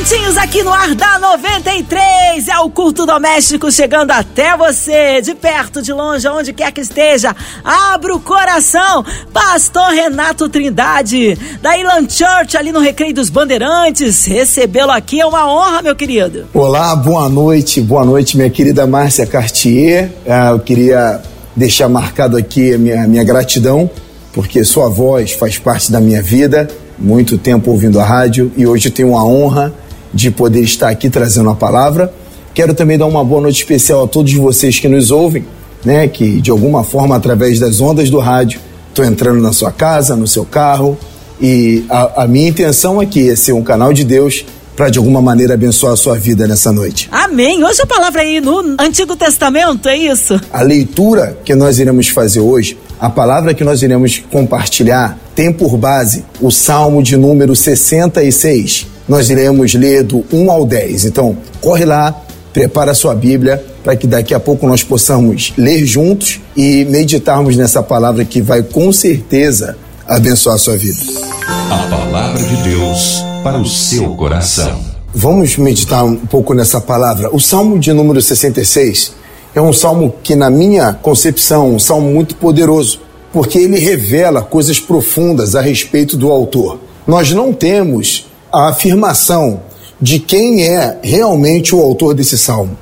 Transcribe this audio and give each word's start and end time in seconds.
Juntinhos 0.00 0.38
aqui 0.38 0.62
no 0.62 0.72
ar 0.72 0.94
da 0.94 1.18
93, 1.18 2.48
é 2.48 2.58
o 2.60 2.70
culto 2.70 3.04
doméstico 3.04 3.70
chegando 3.70 4.10
até 4.12 4.56
você, 4.56 5.20
de 5.20 5.34
perto, 5.34 5.82
de 5.82 5.92
longe, 5.92 6.26
onde 6.26 6.54
quer 6.54 6.72
que 6.72 6.80
esteja. 6.80 7.36
Abra 7.62 8.14
o 8.14 8.18
coração, 8.18 9.04
Pastor 9.30 9.90
Renato 9.90 10.48
Trindade, 10.48 11.36
da 11.60 11.76
Ilan 11.76 12.08
Church, 12.08 12.56
ali 12.56 12.72
no 12.72 12.80
Recreio 12.80 13.12
dos 13.12 13.28
Bandeirantes. 13.28 14.24
Recebê-lo 14.24 14.90
aqui 14.90 15.20
é 15.20 15.26
uma 15.26 15.46
honra, 15.52 15.82
meu 15.82 15.94
querido. 15.94 16.46
Olá, 16.54 16.96
boa 16.96 17.28
noite, 17.28 17.78
boa 17.82 18.02
noite, 18.02 18.38
minha 18.38 18.48
querida 18.48 18.86
Márcia 18.86 19.26
Cartier. 19.26 20.10
Ah, 20.26 20.52
eu 20.52 20.60
queria 20.60 21.20
deixar 21.54 21.90
marcado 21.90 22.38
aqui 22.38 22.72
a 22.72 22.78
minha, 22.78 23.06
minha 23.06 23.22
gratidão, 23.22 23.90
porque 24.32 24.64
sua 24.64 24.88
voz 24.88 25.32
faz 25.32 25.58
parte 25.58 25.92
da 25.92 26.00
minha 26.00 26.22
vida 26.22 26.70
muito 26.98 27.38
tempo 27.38 27.70
ouvindo 27.70 27.98
a 27.98 28.04
rádio 28.04 28.52
e 28.56 28.66
hoje 28.66 28.90
tenho 28.90 29.16
a 29.16 29.24
honra 29.24 29.72
de 30.12 30.30
poder 30.30 30.62
estar 30.62 30.88
aqui 30.88 31.08
trazendo 31.08 31.50
a 31.50 31.54
palavra. 31.54 32.12
Quero 32.52 32.74
também 32.74 32.98
dar 32.98 33.06
uma 33.06 33.24
boa 33.24 33.40
noite 33.40 33.58
especial 33.58 34.04
a 34.04 34.08
todos 34.08 34.32
vocês 34.34 34.78
que 34.78 34.88
nos 34.88 35.10
ouvem, 35.10 35.44
né, 35.84 36.08
que 36.08 36.40
de 36.40 36.50
alguma 36.50 36.84
forma 36.84 37.16
através 37.16 37.58
das 37.58 37.80
ondas 37.80 38.10
do 38.10 38.18
rádio 38.18 38.60
estou 38.88 39.04
entrando 39.04 39.40
na 39.40 39.52
sua 39.52 39.70
casa, 39.70 40.16
no 40.16 40.26
seu 40.26 40.44
carro 40.44 40.98
e 41.40 41.84
a, 41.88 42.24
a 42.24 42.26
minha 42.26 42.48
intenção 42.48 43.00
aqui 43.00 43.30
é 43.30 43.36
ser 43.36 43.52
um 43.52 43.62
canal 43.62 43.92
de 43.92 44.04
Deus 44.04 44.44
para 44.76 44.88
de 44.88 44.98
alguma 44.98 45.20
maneira 45.20 45.54
abençoar 45.54 45.92
a 45.92 45.96
sua 45.96 46.18
vida 46.18 46.46
nessa 46.46 46.72
noite. 46.72 47.08
Amém. 47.10 47.62
Hoje 47.64 47.82
a 47.82 47.86
palavra 47.86 48.22
aí 48.22 48.40
no 48.40 48.76
Antigo 48.78 49.16
Testamento, 49.16 49.88
é 49.88 49.96
isso? 49.96 50.40
A 50.52 50.62
leitura 50.62 51.36
que 51.44 51.54
nós 51.54 51.78
iremos 51.78 52.08
fazer 52.08 52.40
hoje, 52.40 52.78
a 52.98 53.10
palavra 53.10 53.52
que 53.52 53.64
nós 53.64 53.82
iremos 53.82 54.22
compartilhar, 54.30 55.18
tem 55.34 55.52
por 55.52 55.76
base 55.76 56.24
o 56.40 56.50
Salmo 56.50 57.02
de 57.02 57.16
número 57.16 57.54
66. 57.56 58.86
Nós 59.10 59.28
iremos 59.28 59.74
ler 59.74 60.04
do 60.04 60.24
1 60.32 60.48
ao 60.52 60.64
10. 60.64 61.06
Então, 61.06 61.36
corre 61.60 61.84
lá, 61.84 62.14
prepara 62.52 62.92
a 62.92 62.94
sua 62.94 63.12
Bíblia 63.12 63.60
para 63.82 63.96
que 63.96 64.06
daqui 64.06 64.32
a 64.32 64.38
pouco 64.38 64.68
nós 64.68 64.84
possamos 64.84 65.52
ler 65.58 65.84
juntos 65.84 66.38
e 66.56 66.84
meditarmos 66.84 67.56
nessa 67.56 67.82
palavra 67.82 68.24
que 68.24 68.40
vai 68.40 68.62
com 68.62 68.92
certeza 68.92 69.76
abençoar 70.06 70.54
a 70.54 70.58
sua 70.60 70.76
vida. 70.76 71.00
A 71.44 71.88
palavra 71.90 72.40
de 72.40 72.54
Deus 72.62 73.20
para 73.42 73.58
o 73.58 73.66
seu 73.66 74.14
coração. 74.14 74.78
Vamos 75.12 75.56
meditar 75.56 76.04
um 76.04 76.14
pouco 76.14 76.54
nessa 76.54 76.80
palavra. 76.80 77.34
O 77.34 77.40
Salmo 77.40 77.80
de 77.80 77.92
número 77.92 78.22
66 78.22 79.12
é 79.56 79.60
um 79.60 79.72
salmo 79.72 80.14
que, 80.22 80.36
na 80.36 80.48
minha 80.48 80.92
concepção, 80.92 81.74
um 81.74 81.80
salmo 81.80 82.08
muito 82.12 82.36
poderoso, 82.36 83.00
porque 83.32 83.58
ele 83.58 83.76
revela 83.76 84.40
coisas 84.40 84.78
profundas 84.78 85.56
a 85.56 85.60
respeito 85.60 86.16
do 86.16 86.30
autor. 86.30 86.78
Nós 87.08 87.32
não 87.32 87.52
temos 87.52 88.29
a 88.52 88.68
afirmação 88.68 89.62
de 90.00 90.18
quem 90.18 90.66
é 90.66 90.98
realmente 91.02 91.74
o 91.74 91.80
autor 91.80 92.14
desse 92.14 92.38
salmo, 92.38 92.76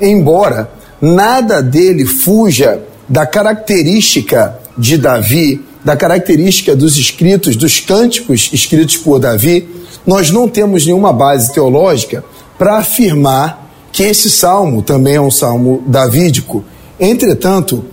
embora 0.00 0.70
nada 1.00 1.62
dele 1.62 2.04
fuja 2.04 2.82
da 3.08 3.26
característica 3.26 4.58
de 4.76 4.98
Davi, 4.98 5.64
da 5.84 5.96
característica 5.96 6.74
dos 6.74 6.96
escritos, 6.96 7.56
dos 7.56 7.78
cânticos 7.78 8.50
escritos 8.52 8.96
por 8.96 9.18
Davi, 9.18 9.68
nós 10.06 10.30
não 10.30 10.48
temos 10.48 10.84
nenhuma 10.84 11.12
base 11.12 11.52
teológica 11.52 12.24
para 12.58 12.78
afirmar 12.78 13.70
que 13.92 14.02
esse 14.02 14.30
salmo 14.30 14.82
também 14.82 15.14
é 15.14 15.20
um 15.20 15.30
salmo 15.30 15.82
davídico. 15.86 16.64
Entretanto, 16.98 17.84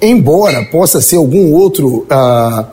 embora 0.00 0.64
possa 0.64 1.00
ser 1.00 1.16
algum 1.16 1.52
outro 1.52 2.06
uh, 2.10 2.66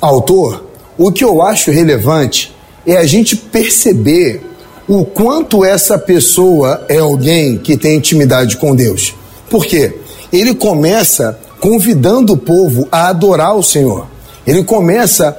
autor, 0.00 0.66
o 0.98 1.10
que 1.10 1.24
eu 1.24 1.42
acho 1.42 1.70
relevante 1.70 2.54
é 2.86 2.96
a 2.96 3.04
gente 3.04 3.36
perceber 3.36 4.42
o 4.88 5.04
quanto 5.04 5.64
essa 5.64 5.98
pessoa 5.98 6.84
é 6.88 6.98
alguém 6.98 7.58
que 7.58 7.76
tem 7.76 7.96
intimidade 7.96 8.56
com 8.56 8.74
Deus. 8.74 9.14
Por 9.50 9.66
quê? 9.66 9.98
Ele 10.32 10.54
começa 10.54 11.38
convidando 11.60 12.34
o 12.34 12.36
povo 12.36 12.86
a 12.92 13.08
adorar 13.08 13.56
o 13.56 13.62
Senhor. 13.62 14.06
Ele 14.46 14.62
começa 14.62 15.36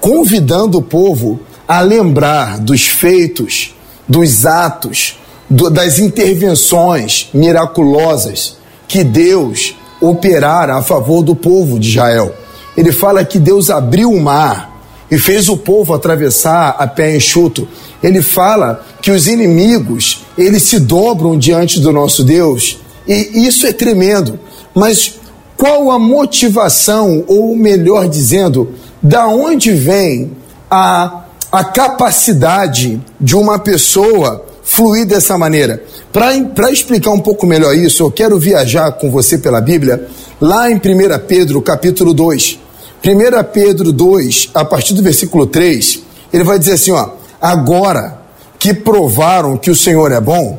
convidando 0.00 0.78
o 0.78 0.82
povo 0.82 1.40
a 1.66 1.80
lembrar 1.80 2.58
dos 2.58 2.82
feitos, 2.82 3.74
dos 4.06 4.44
atos, 4.44 5.18
do, 5.48 5.70
das 5.70 5.98
intervenções 5.98 7.30
miraculosas 7.32 8.56
que 8.86 9.02
Deus 9.02 9.74
operara 10.00 10.76
a 10.76 10.82
favor 10.82 11.22
do 11.22 11.34
povo 11.34 11.78
de 11.78 11.88
Israel. 11.88 12.34
Ele 12.76 12.92
fala 12.92 13.24
que 13.24 13.38
Deus 13.38 13.70
abriu 13.70 14.10
o 14.10 14.20
mar 14.20 14.73
e 15.14 15.18
fez 15.18 15.48
o 15.48 15.56
povo 15.56 15.94
atravessar 15.94 16.74
a 16.76 16.88
pé 16.88 17.14
enxuto. 17.14 17.68
Ele 18.02 18.20
fala 18.20 18.84
que 19.00 19.12
os 19.12 19.28
inimigos, 19.28 20.24
eles 20.36 20.64
se 20.64 20.80
dobram 20.80 21.38
diante 21.38 21.78
do 21.78 21.92
nosso 21.92 22.24
Deus. 22.24 22.80
E 23.06 23.46
isso 23.46 23.64
é 23.64 23.72
tremendo. 23.72 24.40
Mas 24.74 25.20
qual 25.56 25.92
a 25.92 25.98
motivação, 26.00 27.22
ou 27.28 27.54
melhor 27.54 28.08
dizendo, 28.08 28.74
da 29.00 29.28
onde 29.28 29.70
vem 29.70 30.32
a 30.68 31.20
a 31.54 31.62
capacidade 31.62 33.00
de 33.20 33.36
uma 33.36 33.60
pessoa 33.60 34.44
fluir 34.64 35.06
dessa 35.06 35.38
maneira. 35.38 35.84
Para 36.12 36.72
explicar 36.72 37.12
um 37.12 37.20
pouco 37.20 37.46
melhor 37.46 37.76
isso, 37.76 38.02
eu 38.02 38.10
quero 38.10 38.36
viajar 38.40 38.90
com 38.90 39.08
você 39.08 39.38
pela 39.38 39.60
Bíblia, 39.60 40.08
lá 40.40 40.68
em 40.68 40.74
1 40.74 40.80
Pedro, 41.28 41.62
capítulo 41.62 42.12
2. 42.12 42.63
1 43.06 43.52
Pedro 43.52 43.92
2, 43.92 44.50
a 44.54 44.64
partir 44.64 44.94
do 44.94 45.02
versículo 45.02 45.46
3, 45.46 46.00
ele 46.32 46.42
vai 46.42 46.58
dizer 46.58 46.72
assim: 46.72 46.90
ó, 46.90 47.10
agora 47.38 48.18
que 48.58 48.72
provaram 48.72 49.58
que 49.58 49.70
o 49.70 49.76
Senhor 49.76 50.10
é 50.10 50.18
bom, 50.18 50.58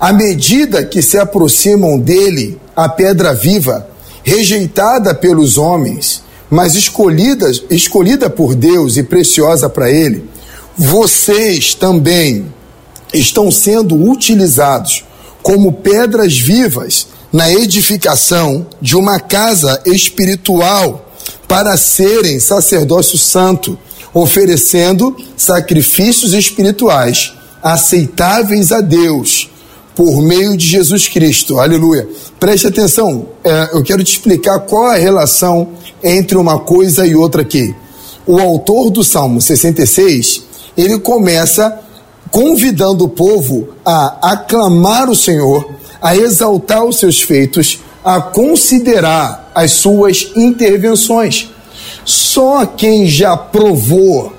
à 0.00 0.10
medida 0.10 0.86
que 0.86 1.02
se 1.02 1.18
aproximam 1.18 1.98
dele, 1.98 2.58
a 2.74 2.88
pedra 2.88 3.34
viva, 3.34 3.86
rejeitada 4.24 5.14
pelos 5.14 5.58
homens, 5.58 6.22
mas 6.48 6.74
escolhida, 6.74 7.50
escolhida 7.68 8.30
por 8.30 8.54
Deus 8.54 8.96
e 8.96 9.02
preciosa 9.02 9.68
para 9.68 9.90
Ele, 9.90 10.24
vocês 10.78 11.74
também 11.74 12.46
estão 13.12 13.50
sendo 13.50 13.94
utilizados 14.10 15.04
como 15.42 15.74
pedras 15.74 16.38
vivas 16.38 17.08
na 17.30 17.52
edificação 17.52 18.66
de 18.80 18.96
uma 18.96 19.20
casa 19.20 19.78
espiritual 19.84 21.05
para 21.46 21.76
serem 21.76 22.40
sacerdócio 22.40 23.18
santo, 23.18 23.78
oferecendo 24.12 25.16
sacrifícios 25.36 26.32
espirituais 26.32 27.32
aceitáveis 27.62 28.70
a 28.72 28.80
Deus 28.80 29.50
por 29.94 30.20
meio 30.22 30.56
de 30.56 30.66
Jesus 30.66 31.08
Cristo. 31.08 31.58
Aleluia. 31.58 32.06
Preste 32.38 32.66
atenção, 32.66 33.28
é, 33.42 33.70
eu 33.72 33.82
quero 33.82 34.04
te 34.04 34.12
explicar 34.12 34.60
qual 34.60 34.86
a 34.86 34.96
relação 34.96 35.70
entre 36.02 36.36
uma 36.36 36.60
coisa 36.60 37.06
e 37.06 37.14
outra 37.16 37.42
aqui. 37.42 37.74
O 38.26 38.38
autor 38.38 38.90
do 38.90 39.02
Salmo 39.02 39.40
66, 39.40 40.42
ele 40.76 40.98
começa 40.98 41.80
convidando 42.30 43.04
o 43.04 43.08
povo 43.08 43.68
a 43.84 44.32
aclamar 44.32 45.08
o 45.08 45.16
Senhor, 45.16 45.66
a 46.02 46.14
exaltar 46.16 46.84
os 46.84 46.98
seus 46.98 47.22
feitos, 47.22 47.80
a 48.06 48.20
considerar 48.20 49.50
as 49.52 49.72
suas 49.72 50.30
intervenções. 50.36 51.50
Só 52.04 52.64
quem 52.64 53.08
já 53.08 53.36
provou 53.36 54.32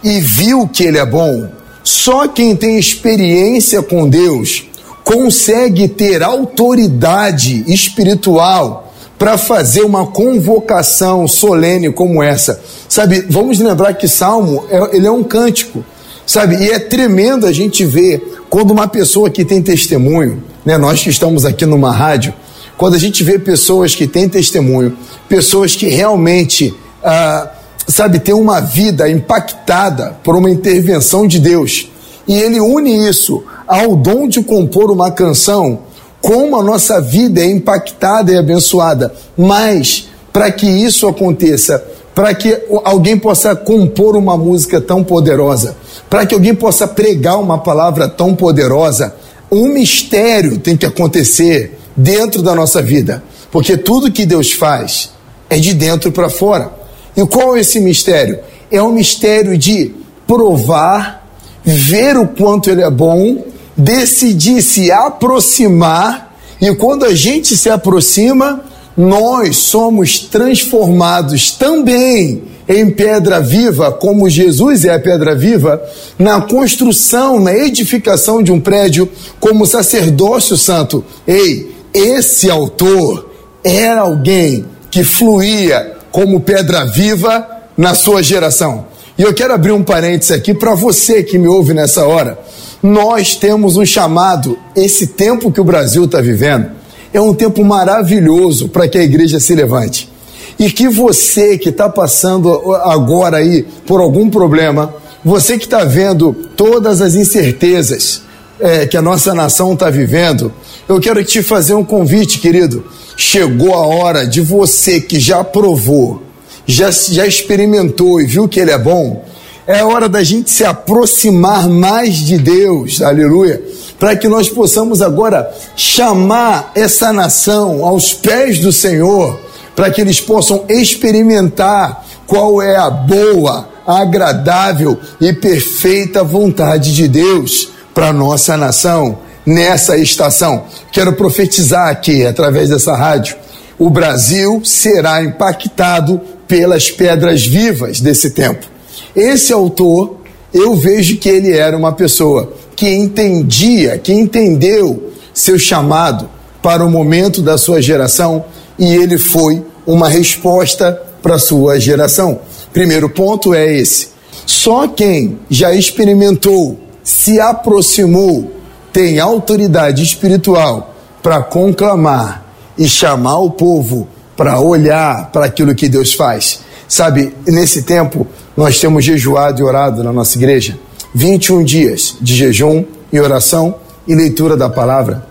e 0.00 0.20
viu 0.20 0.68
que 0.68 0.84
ele 0.84 0.96
é 0.96 1.04
bom, 1.04 1.48
só 1.82 2.28
quem 2.28 2.54
tem 2.54 2.78
experiência 2.78 3.82
com 3.82 4.08
Deus, 4.08 4.62
consegue 5.02 5.88
ter 5.88 6.22
autoridade 6.22 7.64
espiritual 7.66 8.92
para 9.18 9.36
fazer 9.36 9.82
uma 9.82 10.06
convocação 10.06 11.26
solene 11.26 11.92
como 11.92 12.22
essa. 12.22 12.62
Sabe, 12.88 13.26
vamos 13.28 13.58
lembrar 13.58 13.94
que 13.94 14.06
Salmo, 14.06 14.64
é, 14.70 14.96
ele 14.96 15.08
é 15.08 15.10
um 15.10 15.24
cântico, 15.24 15.84
sabe? 16.24 16.62
E 16.62 16.70
é 16.70 16.78
tremendo 16.78 17.44
a 17.44 17.52
gente 17.52 17.84
ver 17.84 18.40
quando 18.48 18.70
uma 18.70 18.86
pessoa 18.86 19.28
que 19.28 19.44
tem 19.44 19.60
testemunho, 19.60 20.44
né? 20.64 20.78
Nós 20.78 21.02
que 21.02 21.10
estamos 21.10 21.44
aqui 21.44 21.66
numa 21.66 21.90
rádio, 21.90 22.32
quando 22.80 22.94
a 22.94 22.98
gente 22.98 23.22
vê 23.22 23.38
pessoas 23.38 23.94
que 23.94 24.06
têm 24.06 24.26
testemunho, 24.26 24.96
pessoas 25.28 25.76
que 25.76 25.86
realmente, 25.86 26.74
ah, 27.04 27.50
sabe, 27.86 28.18
têm 28.18 28.32
uma 28.32 28.58
vida 28.58 29.06
impactada 29.06 30.16
por 30.24 30.34
uma 30.34 30.50
intervenção 30.50 31.26
de 31.26 31.38
Deus, 31.38 31.90
e 32.26 32.38
ele 32.38 32.58
une 32.58 33.06
isso 33.06 33.44
ao 33.68 33.94
dom 33.94 34.26
de 34.26 34.42
compor 34.42 34.90
uma 34.90 35.10
canção, 35.10 35.80
como 36.22 36.58
a 36.58 36.62
nossa 36.62 37.02
vida 37.02 37.42
é 37.42 37.50
impactada 37.50 38.32
e 38.32 38.38
abençoada. 38.38 39.12
Mas, 39.36 40.08
para 40.32 40.50
que 40.50 40.66
isso 40.66 41.06
aconteça, 41.06 41.84
para 42.14 42.32
que 42.32 42.62
alguém 42.82 43.18
possa 43.18 43.54
compor 43.54 44.16
uma 44.16 44.38
música 44.38 44.80
tão 44.80 45.04
poderosa, 45.04 45.76
para 46.08 46.24
que 46.24 46.34
alguém 46.34 46.54
possa 46.54 46.88
pregar 46.88 47.38
uma 47.38 47.58
palavra 47.58 48.08
tão 48.08 48.34
poderosa, 48.34 49.14
um 49.52 49.68
mistério 49.68 50.56
tem 50.56 50.78
que 50.78 50.86
acontecer 50.86 51.76
dentro 52.00 52.42
da 52.42 52.54
nossa 52.54 52.80
vida, 52.80 53.22
porque 53.50 53.76
tudo 53.76 54.10
que 54.10 54.24
Deus 54.24 54.52
faz 54.52 55.10
é 55.48 55.58
de 55.58 55.74
dentro 55.74 56.10
para 56.10 56.30
fora. 56.30 56.72
E 57.16 57.26
qual 57.26 57.56
é 57.56 57.60
esse 57.60 57.80
mistério? 57.80 58.38
É 58.70 58.82
um 58.82 58.92
mistério 58.92 59.58
de 59.58 59.92
provar, 60.26 61.28
ver 61.62 62.16
o 62.16 62.26
quanto 62.26 62.70
ele 62.70 62.82
é 62.82 62.90
bom, 62.90 63.44
decidir 63.76 64.62
se 64.62 64.90
aproximar, 64.90 66.38
e 66.60 66.74
quando 66.74 67.04
a 67.04 67.14
gente 67.14 67.56
se 67.56 67.68
aproxima, 67.68 68.64
nós 68.96 69.56
somos 69.56 70.18
transformados 70.20 71.52
também 71.52 72.42
em 72.68 72.88
pedra 72.90 73.40
viva, 73.40 73.90
como 73.90 74.30
Jesus 74.30 74.84
é 74.84 74.94
a 74.94 75.00
pedra 75.00 75.34
viva, 75.34 75.82
na 76.18 76.40
construção, 76.42 77.40
na 77.40 77.52
edificação 77.52 78.42
de 78.42 78.52
um 78.52 78.60
prédio, 78.60 79.08
como 79.40 79.66
sacerdócio 79.66 80.56
santo. 80.56 81.04
Ei, 81.26 81.79
esse 81.92 82.50
autor 82.50 83.30
era 83.64 84.02
alguém 84.02 84.64
que 84.90 85.04
fluía 85.04 85.96
como 86.10 86.40
pedra 86.40 86.84
viva 86.84 87.46
na 87.76 87.94
sua 87.94 88.22
geração. 88.22 88.86
E 89.18 89.22
eu 89.22 89.34
quero 89.34 89.52
abrir 89.52 89.72
um 89.72 89.82
parênteses 89.82 90.30
aqui 90.30 90.54
para 90.54 90.74
você 90.74 91.22
que 91.22 91.38
me 91.38 91.46
ouve 91.46 91.74
nessa 91.74 92.06
hora. 92.06 92.38
Nós 92.82 93.36
temos 93.36 93.76
um 93.76 93.84
chamado, 93.84 94.58
esse 94.74 95.08
tempo 95.08 95.52
que 95.52 95.60
o 95.60 95.64
Brasil 95.64 96.04
está 96.04 96.20
vivendo, 96.20 96.70
é 97.12 97.20
um 97.20 97.34
tempo 97.34 97.64
maravilhoso 97.64 98.68
para 98.68 98.88
que 98.88 98.96
a 98.96 99.02
igreja 99.02 99.38
se 99.38 99.54
levante. 99.54 100.10
E 100.58 100.70
que 100.70 100.88
você 100.88 101.58
que 101.58 101.68
está 101.70 101.88
passando 101.88 102.74
agora 102.76 103.38
aí 103.38 103.66
por 103.86 104.00
algum 104.00 104.30
problema, 104.30 104.94
você 105.24 105.58
que 105.58 105.64
está 105.64 105.84
vendo 105.84 106.32
todas 106.56 107.00
as 107.00 107.14
incertezas 107.14 108.22
é, 108.58 108.86
que 108.86 108.96
a 108.96 109.02
nossa 109.02 109.34
nação 109.34 109.72
está 109.72 109.90
vivendo, 109.90 110.52
eu 110.90 111.00
quero 111.00 111.24
te 111.24 111.40
fazer 111.40 111.74
um 111.74 111.84
convite, 111.84 112.40
querido. 112.40 112.84
Chegou 113.16 113.74
a 113.74 113.86
hora 113.86 114.26
de 114.26 114.40
você 114.40 115.00
que 115.00 115.20
já 115.20 115.44
provou, 115.44 116.20
já, 116.66 116.90
já 116.90 117.24
experimentou 117.24 118.20
e 118.20 118.26
viu 118.26 118.48
que 118.48 118.58
ele 118.58 118.72
é 118.72 118.78
bom, 118.78 119.24
é 119.68 119.84
hora 119.84 120.08
da 120.08 120.24
gente 120.24 120.50
se 120.50 120.64
aproximar 120.64 121.68
mais 121.68 122.16
de 122.16 122.38
Deus, 122.38 123.00
aleluia, 123.00 123.62
para 124.00 124.16
que 124.16 124.26
nós 124.26 124.48
possamos 124.48 125.00
agora 125.00 125.48
chamar 125.76 126.72
essa 126.74 127.12
nação 127.12 127.84
aos 127.86 128.12
pés 128.12 128.58
do 128.58 128.72
Senhor 128.72 129.38
para 129.76 129.92
que 129.92 130.00
eles 130.00 130.20
possam 130.20 130.64
experimentar 130.68 132.04
qual 132.26 132.60
é 132.60 132.76
a 132.76 132.90
boa, 132.90 133.68
agradável 133.86 134.98
e 135.20 135.32
perfeita 135.32 136.24
vontade 136.24 136.92
de 136.92 137.06
Deus 137.06 137.68
para 137.94 138.12
nossa 138.12 138.56
nação 138.56 139.29
nessa 139.44 139.96
estação. 139.96 140.64
Quero 140.92 141.12
profetizar 141.14 141.88
aqui 141.88 142.24
através 142.24 142.68
dessa 142.68 142.94
rádio. 142.96 143.36
O 143.78 143.88
Brasil 143.88 144.60
será 144.64 145.22
impactado 145.22 146.20
pelas 146.46 146.90
pedras 146.90 147.46
vivas 147.46 148.00
desse 148.00 148.30
tempo. 148.30 148.66
Esse 149.14 149.52
autor, 149.52 150.16
eu 150.52 150.74
vejo 150.74 151.16
que 151.16 151.28
ele 151.28 151.56
era 151.56 151.76
uma 151.76 151.92
pessoa 151.92 152.52
que 152.76 152.88
entendia, 152.88 153.98
que 153.98 154.12
entendeu 154.12 155.12
seu 155.32 155.58
chamado 155.58 156.28
para 156.62 156.84
o 156.84 156.90
momento 156.90 157.40
da 157.40 157.56
sua 157.56 157.80
geração 157.80 158.44
e 158.78 158.94
ele 158.94 159.16
foi 159.16 159.62
uma 159.86 160.08
resposta 160.08 161.00
para 161.22 161.38
sua 161.38 161.78
geração. 161.78 162.40
Primeiro 162.72 163.08
ponto 163.08 163.54
é 163.54 163.76
esse. 163.76 164.08
Só 164.46 164.88
quem 164.88 165.38
já 165.48 165.72
experimentou, 165.72 166.78
se 167.02 167.40
aproximou, 167.40 168.50
tem 168.92 169.18
autoridade 169.18 170.02
espiritual 170.02 170.94
para 171.22 171.42
conclamar 171.42 172.44
e 172.76 172.88
chamar 172.88 173.38
o 173.38 173.50
povo 173.50 174.08
para 174.36 174.58
olhar 174.58 175.30
para 175.30 175.46
aquilo 175.46 175.74
que 175.74 175.88
Deus 175.88 176.14
faz. 176.14 176.60
Sabe, 176.88 177.34
nesse 177.46 177.82
tempo 177.82 178.26
nós 178.56 178.80
temos 178.80 179.04
jejuado 179.04 179.60
e 179.60 179.64
orado 179.64 180.02
na 180.02 180.12
nossa 180.12 180.36
igreja 180.36 180.78
21 181.14 181.64
dias 181.64 182.16
de 182.20 182.34
jejum 182.34 182.84
e 183.12 183.20
oração 183.20 183.74
e 184.06 184.14
leitura 184.14 184.56
da 184.56 184.68
palavra. 184.68 185.26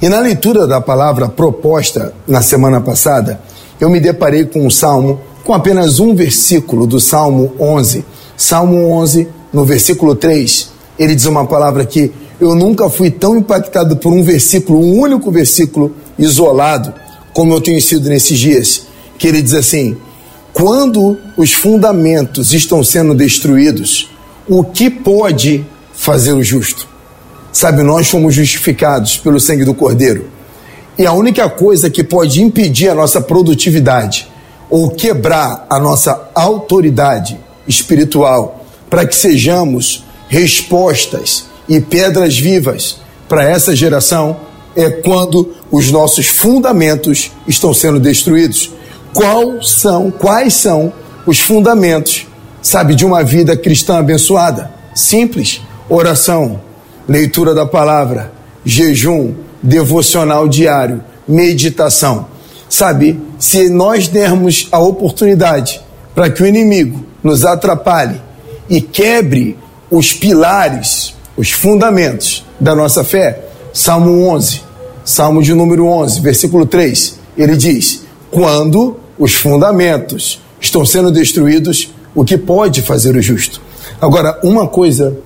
E 0.00 0.08
na 0.08 0.20
leitura 0.20 0.66
da 0.66 0.80
palavra 0.80 1.28
proposta 1.28 2.12
na 2.26 2.42
semana 2.42 2.80
passada, 2.80 3.40
eu 3.80 3.90
me 3.90 3.98
deparei 3.98 4.44
com 4.44 4.66
um 4.66 4.70
salmo, 4.70 5.20
com 5.44 5.52
apenas 5.52 5.98
um 5.98 6.14
versículo 6.14 6.86
do 6.86 7.00
Salmo 7.00 7.52
11. 7.58 8.04
Salmo 8.36 8.90
11, 8.90 9.28
no 9.52 9.64
versículo 9.64 10.14
3, 10.14 10.70
ele 10.98 11.14
diz 11.14 11.26
uma 11.26 11.46
palavra 11.46 11.84
que 11.84 12.12
eu 12.42 12.56
nunca 12.56 12.90
fui 12.90 13.08
tão 13.08 13.36
impactado 13.36 13.96
por 13.96 14.12
um 14.12 14.22
versículo, 14.22 14.80
um 14.80 14.98
único 14.98 15.30
versículo 15.30 15.94
isolado, 16.18 16.92
como 17.32 17.54
eu 17.54 17.60
tenho 17.60 17.80
sido 17.80 18.08
nesses 18.08 18.36
dias. 18.36 18.82
Que 19.16 19.28
ele 19.28 19.40
diz 19.40 19.54
assim: 19.54 19.96
quando 20.52 21.16
os 21.36 21.52
fundamentos 21.52 22.52
estão 22.52 22.82
sendo 22.82 23.14
destruídos, 23.14 24.10
o 24.48 24.64
que 24.64 24.90
pode 24.90 25.64
fazer 25.94 26.32
o 26.32 26.42
justo? 26.42 26.88
Sabe, 27.52 27.84
nós 27.84 28.08
fomos 28.08 28.34
justificados 28.34 29.16
pelo 29.18 29.38
sangue 29.38 29.64
do 29.64 29.72
Cordeiro. 29.74 30.26
E 30.98 31.06
a 31.06 31.12
única 31.12 31.48
coisa 31.48 31.88
que 31.88 32.02
pode 32.02 32.42
impedir 32.42 32.88
a 32.88 32.94
nossa 32.94 33.20
produtividade 33.20 34.28
ou 34.68 34.90
quebrar 34.90 35.64
a 35.70 35.78
nossa 35.78 36.28
autoridade 36.34 37.38
espiritual 37.68 38.64
para 38.90 39.06
que 39.06 39.14
sejamos 39.14 40.04
respostas 40.28 41.51
e 41.68 41.80
pedras 41.80 42.38
vivas 42.38 42.98
para 43.28 43.44
essa 43.44 43.74
geração 43.74 44.36
é 44.74 44.90
quando 44.90 45.54
os 45.70 45.90
nossos 45.90 46.26
fundamentos 46.26 47.30
estão 47.46 47.72
sendo 47.74 48.00
destruídos. 48.00 48.70
Quais 49.12 49.70
são, 49.70 50.10
quais 50.10 50.54
são 50.54 50.92
os 51.26 51.38
fundamentos, 51.40 52.26
sabe, 52.62 52.94
de 52.94 53.04
uma 53.04 53.22
vida 53.22 53.56
cristã 53.56 53.98
abençoada? 53.98 54.70
Simples: 54.94 55.60
oração, 55.88 56.60
leitura 57.08 57.54
da 57.54 57.66
palavra, 57.66 58.32
jejum, 58.64 59.34
devocional 59.62 60.48
diário, 60.48 61.02
meditação. 61.26 62.26
Sabe, 62.68 63.20
se 63.38 63.68
nós 63.68 64.08
dermos 64.08 64.68
a 64.72 64.78
oportunidade 64.78 65.80
para 66.14 66.30
que 66.30 66.42
o 66.42 66.46
inimigo 66.46 67.04
nos 67.22 67.44
atrapalhe 67.44 68.20
e 68.68 68.80
quebre 68.80 69.58
os 69.90 70.12
pilares, 70.12 71.14
os 71.36 71.50
fundamentos 71.50 72.44
da 72.60 72.74
nossa 72.74 73.02
fé, 73.02 73.40
Salmo 73.72 74.28
11, 74.28 74.62
Salmo 75.04 75.42
de 75.42 75.54
número 75.54 75.86
11, 75.86 76.20
versículo 76.20 76.66
3, 76.66 77.18
ele 77.36 77.56
diz: 77.56 78.04
Quando 78.30 78.96
os 79.18 79.34
fundamentos 79.34 80.40
estão 80.60 80.84
sendo 80.84 81.10
destruídos, 81.10 81.90
o 82.14 82.24
que 82.24 82.36
pode 82.36 82.82
fazer 82.82 83.16
o 83.16 83.22
justo? 83.22 83.60
Agora, 84.00 84.38
uma 84.42 84.66
coisa 84.66 85.16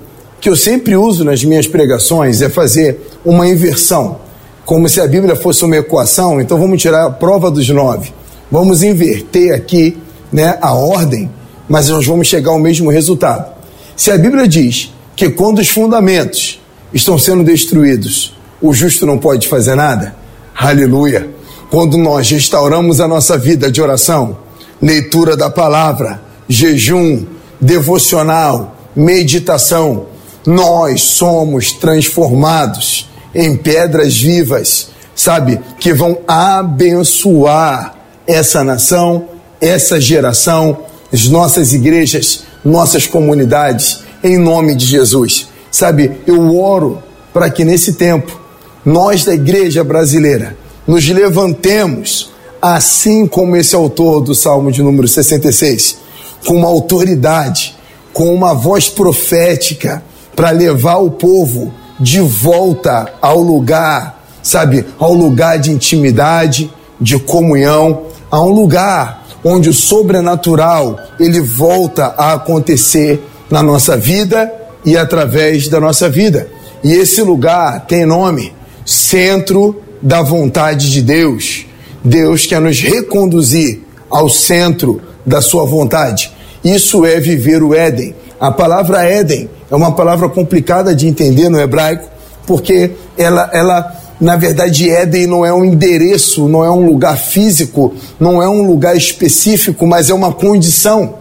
que 0.40 0.48
eu 0.48 0.56
sempre 0.56 0.96
uso 0.96 1.24
nas 1.24 1.42
minhas 1.42 1.66
pregações 1.66 2.40
é 2.40 2.48
fazer 2.48 3.00
uma 3.24 3.48
inversão, 3.48 4.18
como 4.64 4.88
se 4.88 5.00
a 5.00 5.06
Bíblia 5.06 5.34
fosse 5.34 5.64
uma 5.64 5.76
equação. 5.76 6.40
Então 6.40 6.58
vamos 6.58 6.80
tirar 6.80 7.06
a 7.06 7.10
prova 7.10 7.50
dos 7.50 7.68
nove, 7.68 8.12
vamos 8.50 8.82
inverter 8.82 9.54
aqui 9.54 9.98
né, 10.32 10.56
a 10.60 10.72
ordem, 10.74 11.30
mas 11.68 11.88
nós 11.88 12.06
vamos 12.06 12.28
chegar 12.28 12.52
ao 12.52 12.58
mesmo 12.60 12.90
resultado. 12.90 13.52
Se 13.96 14.10
a 14.10 14.18
Bíblia 14.18 14.46
diz 14.46 14.92
que 15.16 15.30
quando 15.30 15.58
os 15.60 15.68
fundamentos 15.68 16.60
estão 16.92 17.18
sendo 17.18 17.42
destruídos, 17.42 18.36
o 18.60 18.74
justo 18.74 19.06
não 19.06 19.16
pode 19.16 19.48
fazer 19.48 19.74
nada, 19.74 20.14
aleluia. 20.54 21.30
Quando 21.70 21.96
nós 21.96 22.30
restauramos 22.30 23.00
a 23.00 23.08
nossa 23.08 23.38
vida 23.38 23.72
de 23.72 23.80
oração, 23.80 24.38
leitura 24.80 25.34
da 25.34 25.48
palavra, 25.48 26.20
jejum, 26.46 27.24
devocional, 27.60 28.76
meditação, 28.94 30.06
nós 30.46 31.00
somos 31.02 31.72
transformados 31.72 33.08
em 33.34 33.56
pedras 33.56 34.16
vivas, 34.16 34.90
sabe, 35.14 35.60
que 35.80 35.92
vão 35.92 36.18
abençoar 36.28 37.94
essa 38.26 38.62
nação, 38.62 39.28
essa 39.60 40.00
geração, 40.00 40.78
as 41.12 41.26
nossas 41.26 41.72
igrejas, 41.72 42.44
nossas 42.64 43.06
comunidades, 43.06 44.05
em 44.26 44.38
nome 44.38 44.74
de 44.74 44.84
Jesus. 44.84 45.48
Sabe, 45.70 46.20
eu 46.26 46.58
oro 46.58 47.02
para 47.32 47.50
que 47.50 47.64
nesse 47.64 47.94
tempo 47.94 48.40
nós 48.84 49.24
da 49.24 49.34
igreja 49.34 49.84
brasileira 49.84 50.56
nos 50.86 51.08
levantemos, 51.08 52.30
assim 52.62 53.26
como 53.26 53.56
esse 53.56 53.74
autor 53.74 54.20
do 54.20 54.34
Salmo 54.34 54.70
de 54.70 54.82
número 54.82 55.08
66, 55.08 55.98
com 56.46 56.54
uma 56.54 56.68
autoridade, 56.68 57.74
com 58.12 58.32
uma 58.34 58.54
voz 58.54 58.88
profética 58.88 60.02
para 60.34 60.50
levar 60.50 60.96
o 60.98 61.10
povo 61.10 61.72
de 61.98 62.20
volta 62.20 63.12
ao 63.20 63.40
lugar, 63.40 64.24
sabe, 64.42 64.86
ao 64.98 65.12
lugar 65.12 65.58
de 65.58 65.70
intimidade, 65.70 66.70
de 67.00 67.18
comunhão, 67.18 68.02
a 68.30 68.40
um 68.40 68.50
lugar 68.50 69.26
onde 69.44 69.68
o 69.68 69.74
sobrenatural 69.74 70.98
ele 71.18 71.40
volta 71.40 72.14
a 72.16 72.32
acontecer 72.32 73.22
na 73.50 73.62
nossa 73.62 73.96
vida 73.96 74.52
e 74.84 74.96
através 74.96 75.68
da 75.68 75.80
nossa 75.80 76.08
vida. 76.08 76.48
E 76.82 76.92
esse 76.92 77.22
lugar 77.22 77.86
tem 77.86 78.04
nome: 78.04 78.52
Centro 78.84 79.82
da 80.00 80.22
Vontade 80.22 80.90
de 80.90 81.02
Deus. 81.02 81.66
Deus 82.04 82.46
quer 82.46 82.60
nos 82.60 82.80
reconduzir 82.80 83.82
ao 84.08 84.28
centro 84.28 85.00
da 85.24 85.40
Sua 85.40 85.66
vontade. 85.66 86.32
Isso 86.64 87.04
é 87.04 87.18
viver 87.18 87.62
o 87.62 87.74
Éden. 87.74 88.14
A 88.38 88.50
palavra 88.50 89.02
Éden 89.02 89.48
é 89.70 89.74
uma 89.74 89.92
palavra 89.92 90.28
complicada 90.28 90.94
de 90.94 91.08
entender 91.08 91.48
no 91.48 91.60
hebraico, 91.60 92.08
porque 92.46 92.92
ela, 93.16 93.50
ela 93.52 93.96
na 94.20 94.36
verdade, 94.36 94.88
Éden 94.88 95.26
não 95.26 95.44
é 95.44 95.52
um 95.52 95.64
endereço, 95.64 96.48
não 96.48 96.64
é 96.64 96.70
um 96.70 96.86
lugar 96.86 97.18
físico, 97.18 97.94
não 98.18 98.42
é 98.42 98.48
um 98.48 98.66
lugar 98.66 98.96
específico, 98.96 99.86
mas 99.86 100.08
é 100.08 100.14
uma 100.14 100.32
condição. 100.32 101.14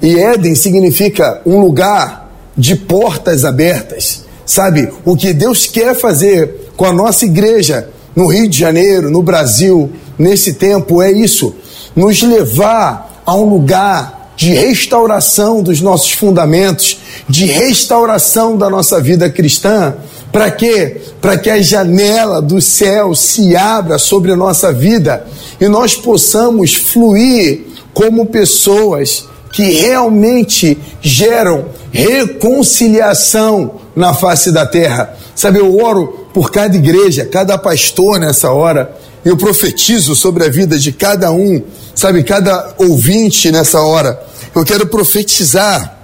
E 0.00 0.18
Éden 0.18 0.54
significa 0.54 1.40
um 1.44 1.60
lugar 1.60 2.30
de 2.56 2.74
portas 2.76 3.44
abertas. 3.44 4.24
Sabe, 4.44 4.88
o 5.04 5.16
que 5.16 5.32
Deus 5.32 5.66
quer 5.66 5.94
fazer 5.94 6.70
com 6.76 6.84
a 6.84 6.92
nossa 6.92 7.24
igreja 7.24 7.90
no 8.16 8.26
Rio 8.26 8.48
de 8.48 8.58
Janeiro, 8.58 9.10
no 9.10 9.22
Brasil, 9.22 9.92
nesse 10.18 10.54
tempo, 10.54 11.02
é 11.02 11.12
isso: 11.12 11.54
nos 11.94 12.22
levar 12.22 13.22
a 13.26 13.34
um 13.34 13.48
lugar 13.48 14.32
de 14.36 14.52
restauração 14.52 15.62
dos 15.62 15.80
nossos 15.80 16.12
fundamentos, 16.12 16.98
de 17.28 17.44
restauração 17.44 18.56
da 18.56 18.70
nossa 18.70 19.00
vida 19.00 19.28
cristã. 19.28 19.96
Para 20.30 20.50
quê? 20.50 21.00
Para 21.20 21.36
que 21.36 21.50
a 21.50 21.60
janela 21.60 22.40
do 22.40 22.60
céu 22.60 23.14
se 23.14 23.56
abra 23.56 23.98
sobre 23.98 24.32
a 24.32 24.36
nossa 24.36 24.72
vida 24.72 25.26
e 25.60 25.68
nós 25.68 25.96
possamos 25.96 26.74
fluir 26.74 27.66
como 27.92 28.26
pessoas 28.26 29.27
que 29.52 29.70
realmente 29.70 30.78
geram 31.00 31.66
reconciliação 31.90 33.80
na 33.94 34.14
face 34.14 34.52
da 34.52 34.66
terra. 34.66 35.14
Sabe, 35.34 35.58
eu 35.58 35.76
oro 35.78 36.28
por 36.32 36.50
cada 36.50 36.76
igreja, 36.76 37.24
cada 37.24 37.56
pastor 37.58 38.18
nessa 38.20 38.52
hora, 38.52 38.96
eu 39.24 39.36
profetizo 39.36 40.14
sobre 40.14 40.44
a 40.44 40.48
vida 40.48 40.78
de 40.78 40.92
cada 40.92 41.30
um, 41.30 41.62
sabe, 41.94 42.22
cada 42.22 42.74
ouvinte 42.78 43.50
nessa 43.50 43.80
hora. 43.80 44.22
Eu 44.54 44.64
quero 44.64 44.86
profetizar 44.86 45.98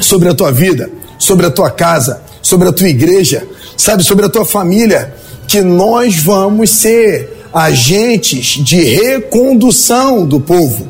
sobre 0.00 0.28
a 0.28 0.34
tua 0.34 0.52
vida, 0.52 0.90
sobre 1.18 1.46
a 1.46 1.50
tua 1.50 1.70
casa, 1.70 2.22
sobre 2.42 2.68
a 2.68 2.72
tua 2.72 2.88
igreja, 2.88 3.46
sabe, 3.76 4.02
sobre 4.02 4.26
a 4.26 4.28
tua 4.28 4.44
família, 4.44 5.14
que 5.46 5.60
nós 5.60 6.16
vamos 6.16 6.70
ser 6.70 7.44
agentes 7.52 8.62
de 8.62 8.82
recondução 8.82 10.26
do 10.26 10.40
povo 10.40 10.88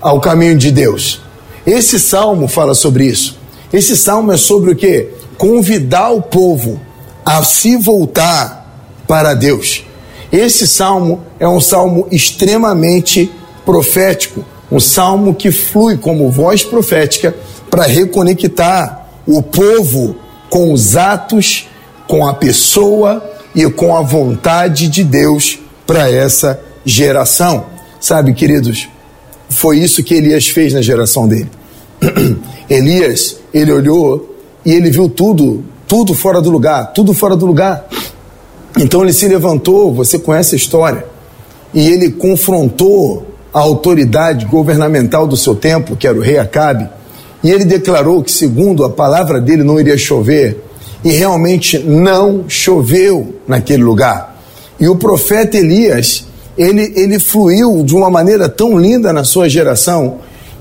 ao 0.00 0.20
caminho 0.20 0.56
de 0.56 0.70
Deus. 0.70 1.20
Esse 1.68 2.00
salmo 2.00 2.48
fala 2.48 2.74
sobre 2.74 3.04
isso. 3.04 3.36
Esse 3.70 3.94
salmo 3.94 4.32
é 4.32 4.38
sobre 4.38 4.70
o 4.70 4.74
que? 4.74 5.08
Convidar 5.36 6.08
o 6.12 6.22
povo 6.22 6.80
a 7.22 7.44
se 7.44 7.76
voltar 7.76 9.02
para 9.06 9.34
Deus. 9.34 9.84
Esse 10.32 10.66
salmo 10.66 11.20
é 11.38 11.46
um 11.46 11.60
salmo 11.60 12.08
extremamente 12.10 13.30
profético, 13.66 14.42
um 14.72 14.80
salmo 14.80 15.34
que 15.34 15.52
flui 15.52 15.98
como 15.98 16.30
voz 16.30 16.64
profética 16.64 17.36
para 17.68 17.82
reconectar 17.82 19.06
o 19.26 19.42
povo 19.42 20.16
com 20.48 20.72
os 20.72 20.96
atos, 20.96 21.68
com 22.06 22.26
a 22.26 22.32
pessoa 22.32 23.22
e 23.54 23.68
com 23.68 23.94
a 23.94 24.00
vontade 24.00 24.88
de 24.88 25.04
Deus 25.04 25.58
para 25.86 26.10
essa 26.10 26.58
geração. 26.82 27.66
Sabe, 28.00 28.32
queridos, 28.32 28.88
foi 29.50 29.80
isso 29.80 30.02
que 30.02 30.14
Elias 30.14 30.48
fez 30.48 30.72
na 30.72 30.80
geração 30.80 31.28
dele. 31.28 31.57
Elias, 32.68 33.36
ele 33.52 33.72
olhou 33.72 34.36
e 34.64 34.72
ele 34.72 34.90
viu 34.90 35.08
tudo, 35.08 35.64
tudo 35.86 36.14
fora 36.14 36.40
do 36.40 36.50
lugar, 36.50 36.92
tudo 36.92 37.12
fora 37.14 37.34
do 37.34 37.46
lugar. 37.46 37.88
Então 38.78 39.02
ele 39.02 39.12
se 39.12 39.26
levantou, 39.26 39.92
você 39.92 40.18
conhece 40.18 40.54
a 40.54 40.58
história, 40.58 41.04
e 41.74 41.88
ele 41.88 42.10
confrontou 42.10 43.26
a 43.52 43.60
autoridade 43.60 44.44
governamental 44.46 45.26
do 45.26 45.36
seu 45.36 45.54
tempo, 45.54 45.96
que 45.96 46.06
era 46.06 46.16
o 46.16 46.22
rei 46.22 46.38
Acabe, 46.38 46.88
e 47.42 47.50
ele 47.50 47.64
declarou 47.64 48.22
que, 48.22 48.30
segundo 48.30 48.84
a 48.84 48.90
palavra 48.90 49.40
dele, 49.40 49.62
não 49.62 49.80
iria 49.80 49.96
chover, 49.96 50.64
e 51.04 51.10
realmente 51.10 51.78
não 51.78 52.44
choveu 52.48 53.36
naquele 53.46 53.82
lugar. 53.82 54.36
E 54.78 54.88
o 54.88 54.96
profeta 54.96 55.56
Elias, 55.56 56.26
ele, 56.56 56.92
ele 56.96 57.18
fluiu 57.18 57.82
de 57.82 57.94
uma 57.94 58.10
maneira 58.10 58.48
tão 58.48 58.78
linda 58.78 59.12
na 59.12 59.24
sua 59.24 59.48
geração, 59.48 60.18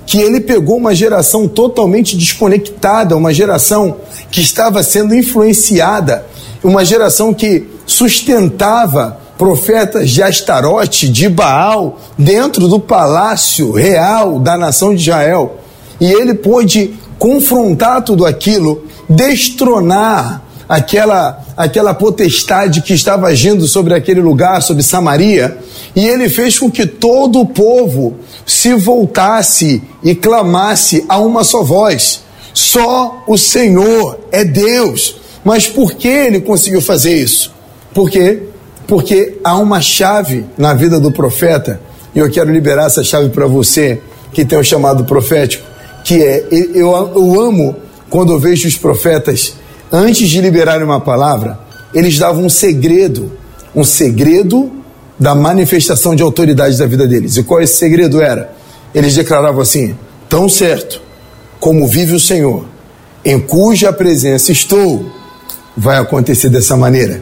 que 0.07 0.17
ele 0.19 0.39
pegou 0.39 0.77
uma 0.77 0.95
geração 0.95 1.49
totalmente 1.49 2.15
desconectada, 2.15 3.17
uma 3.17 3.33
geração 3.33 3.97
que 4.31 4.39
estava 4.39 4.81
sendo 4.81 5.13
influenciada, 5.13 6.25
uma 6.63 6.85
geração 6.85 7.33
que 7.33 7.67
sustentava 7.85 9.19
profetas 9.37 10.09
de 10.09 10.23
Astarote, 10.23 11.09
de 11.09 11.27
Baal, 11.27 11.99
dentro 12.17 12.69
do 12.69 12.79
palácio 12.79 13.73
real 13.73 14.39
da 14.39 14.57
nação 14.57 14.95
de 14.95 15.01
Israel. 15.01 15.57
E 15.99 16.09
ele 16.09 16.33
pôde 16.33 16.93
confrontar 17.19 18.01
tudo 18.01 18.25
aquilo, 18.25 18.85
destronar 19.09 20.46
aquela, 20.67 21.41
aquela 21.55 21.93
potestade 21.93 22.81
que 22.81 22.93
estava 22.93 23.27
agindo 23.27 23.65
sobre 23.67 23.93
aquele 23.93 24.19
lugar, 24.19 24.61
sobre 24.61 24.83
Samaria, 24.83 25.57
e 25.95 26.05
ele 26.05 26.29
fez 26.29 26.59
com 26.59 26.69
que 26.69 26.85
todo 26.85 27.39
o 27.39 27.45
povo 27.45 28.15
se 28.45 28.73
voltasse 28.73 29.81
e 30.03 30.13
clamasse 30.13 31.05
a 31.07 31.19
uma 31.19 31.43
só 31.43 31.63
voz: 31.63 32.21
só 32.53 33.23
o 33.27 33.37
Senhor 33.37 34.19
é 34.31 34.43
Deus. 34.43 35.15
Mas 35.43 35.67
por 35.67 35.93
que 35.93 36.07
ele 36.07 36.41
conseguiu 36.41 36.81
fazer 36.81 37.15
isso? 37.15 37.53
Por 37.93 38.09
quê? 38.09 38.43
Porque 38.85 39.37
há 39.43 39.57
uma 39.57 39.79
chave 39.79 40.45
na 40.57 40.73
vida 40.73 40.99
do 40.99 41.11
profeta, 41.11 41.79
e 42.13 42.19
eu 42.19 42.29
quero 42.29 42.51
liberar 42.51 42.87
essa 42.87 43.03
chave 43.03 43.29
para 43.29 43.47
você 43.47 44.01
que 44.33 44.43
tem 44.43 44.57
o 44.57 44.63
chamado 44.63 45.05
profético, 45.05 45.65
que 46.03 46.21
é 46.21 46.45
eu, 46.51 46.91
eu 47.15 47.41
amo 47.41 47.75
quando 48.09 48.33
eu 48.33 48.39
vejo 48.39 48.67
os 48.67 48.77
profetas 48.77 49.53
antes 49.91 50.29
de 50.29 50.41
liberarem 50.41 50.83
uma 50.83 50.99
palavra, 50.99 51.59
eles 51.93 52.17
davam 52.17 52.45
um 52.45 52.49
segredo, 52.49 53.31
um 53.75 53.83
segredo 53.83 54.71
da 55.19 55.33
manifestação 55.33 56.15
de 56.15 56.21
autoridade 56.21 56.77
da 56.77 56.85
vida 56.85 57.07
deles. 57.07 57.37
E 57.37 57.43
qual 57.43 57.61
esse 57.61 57.75
segredo 57.75 58.21
era? 58.21 58.53
Eles 58.93 59.15
declaravam 59.15 59.61
assim: 59.61 59.95
tão 60.29 60.47
certo 60.47 61.01
como 61.59 61.87
vive 61.87 62.13
o 62.13 62.19
Senhor, 62.19 62.65
em 63.25 63.39
cuja 63.39 63.91
presença 63.91 64.51
estou, 64.51 65.11
vai 65.75 65.97
acontecer 65.97 66.49
dessa 66.49 66.75
maneira. 66.77 67.21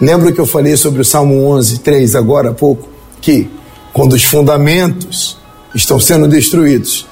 Lembra 0.00 0.32
que 0.32 0.40
eu 0.40 0.46
falei 0.46 0.76
sobre 0.76 1.02
o 1.02 1.04
Salmo 1.04 1.44
11, 1.50 1.80
3 1.80 2.14
agora 2.14 2.50
há 2.50 2.54
pouco? 2.54 2.88
Que 3.20 3.50
quando 3.92 4.14
os 4.14 4.24
fundamentos 4.24 5.36
estão 5.74 6.00
sendo 6.00 6.26
destruídos, 6.26 7.06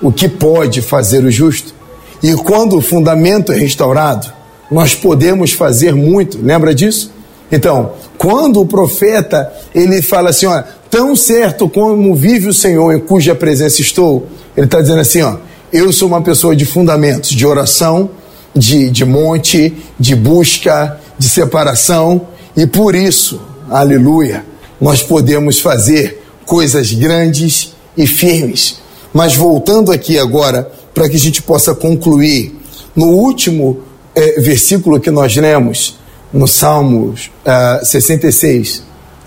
o 0.00 0.12
que 0.12 0.28
pode 0.28 0.80
fazer 0.80 1.24
o 1.24 1.30
justo? 1.30 1.74
E 2.22 2.34
quando 2.34 2.76
o 2.76 2.82
fundamento 2.82 3.52
é 3.52 3.56
restaurado, 3.56 4.32
nós 4.70 4.94
podemos 4.94 5.52
fazer 5.52 5.94
muito. 5.94 6.38
Lembra 6.42 6.74
disso? 6.74 7.12
Então, 7.50 7.92
quando 8.16 8.60
o 8.60 8.66
profeta 8.66 9.50
ele 9.74 10.02
fala 10.02 10.30
assim, 10.30 10.46
ó, 10.46 10.62
tão 10.90 11.16
certo 11.16 11.68
como 11.68 12.14
vive 12.14 12.48
o 12.48 12.54
Senhor 12.54 12.94
em 12.94 13.00
cuja 13.00 13.34
presença 13.34 13.80
estou, 13.80 14.26
ele 14.56 14.66
está 14.66 14.80
dizendo 14.80 15.00
assim, 15.00 15.22
ó, 15.22 15.36
eu 15.72 15.92
sou 15.92 16.08
uma 16.08 16.20
pessoa 16.20 16.54
de 16.54 16.64
fundamentos, 16.64 17.30
de 17.30 17.46
oração, 17.46 18.10
de, 18.54 18.90
de 18.90 19.04
monte, 19.04 19.74
de 19.98 20.14
busca, 20.14 20.98
de 21.18 21.28
separação, 21.28 22.28
e 22.56 22.66
por 22.66 22.94
isso, 22.94 23.40
aleluia, 23.70 24.44
nós 24.80 25.02
podemos 25.02 25.60
fazer 25.60 26.24
coisas 26.44 26.92
grandes 26.92 27.74
e 27.96 28.06
firmes. 28.06 28.80
Mas 29.12 29.34
voltando 29.34 29.92
aqui 29.92 30.18
agora, 30.18 30.70
para 30.94 31.08
que 31.08 31.16
a 31.16 31.20
gente 31.20 31.42
possa 31.42 31.74
concluir, 31.74 32.58
no 32.96 33.08
último 33.08 33.80
é, 34.18 34.40
versículo 34.40 34.98
que 34.98 35.10
nós 35.10 35.36
lemos, 35.36 35.96
no 36.32 36.48
Salmos 36.48 37.30
uh, 37.46 37.84
66, 37.84 38.82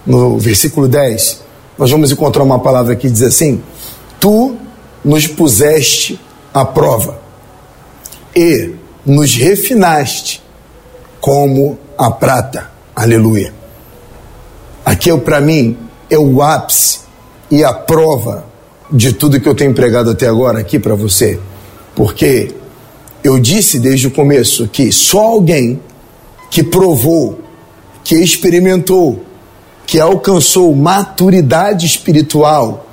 no 0.05 0.37
versículo 0.37 0.87
10, 0.87 1.41
nós 1.77 1.89
vamos 1.89 2.11
encontrar 2.11 2.43
uma 2.43 2.59
palavra 2.59 2.95
que 2.95 3.09
diz 3.09 3.21
assim: 3.21 3.63
Tu 4.19 4.57
nos 5.03 5.27
puseste 5.27 6.19
à 6.53 6.65
prova 6.65 7.19
e 8.35 8.75
nos 9.05 9.33
refinaste 9.35 10.43
como 11.21 11.79
a 11.97 12.11
prata. 12.11 12.69
Aleluia. 12.93 13.53
Aqui 14.83 15.09
é 15.09 15.17
para 15.17 15.39
mim 15.39 15.77
é 16.09 16.17
o 16.17 16.41
ápice 16.41 16.99
e 17.49 17.63
a 17.63 17.73
prova 17.73 18.45
de 18.91 19.13
tudo 19.13 19.39
que 19.39 19.47
eu 19.47 19.55
tenho 19.55 19.73
pregado 19.73 20.09
até 20.09 20.27
agora 20.27 20.59
aqui 20.59 20.77
para 20.77 20.95
você. 20.95 21.39
Porque 21.95 22.53
eu 23.23 23.39
disse 23.39 23.79
desde 23.79 24.07
o 24.07 24.11
começo 24.11 24.67
que 24.67 24.91
só 24.91 25.19
alguém 25.19 25.79
que 26.49 26.63
provou, 26.63 27.39
que 28.03 28.15
experimentou, 28.15 29.23
que 29.85 29.99
alcançou 29.99 30.75
maturidade 30.75 31.85
espiritual, 31.85 32.87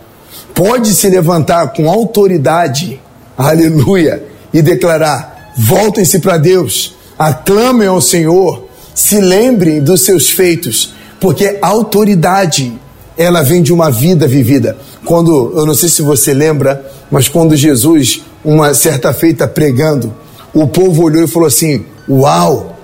pode 0.54 0.94
se 0.94 1.08
levantar 1.08 1.72
com 1.72 1.88
autoridade, 1.88 3.00
aleluia, 3.36 4.22
e 4.52 4.60
declarar: 4.60 5.52
voltem-se 5.56 6.18
para 6.18 6.36
Deus, 6.36 6.94
aclamem 7.18 7.88
ao 7.88 8.00
Senhor, 8.00 8.68
se 8.94 9.20
lembrem 9.20 9.80
dos 9.80 10.02
seus 10.02 10.28
feitos, 10.28 10.92
porque 11.20 11.58
autoridade 11.62 12.72
ela 13.16 13.42
vem 13.42 13.62
de 13.62 13.72
uma 13.72 13.90
vida 13.90 14.28
vivida. 14.28 14.76
Quando, 15.04 15.52
eu 15.56 15.66
não 15.66 15.74
sei 15.74 15.88
se 15.88 16.02
você 16.02 16.32
lembra, 16.32 16.84
mas 17.10 17.28
quando 17.28 17.56
Jesus, 17.56 18.22
uma 18.44 18.74
certa 18.74 19.12
feita 19.12 19.46
pregando, 19.46 20.14
o 20.54 20.66
povo 20.66 21.04
olhou 21.04 21.24
e 21.24 21.28
falou 21.28 21.48
assim: 21.48 21.84
Uau, 22.08 22.76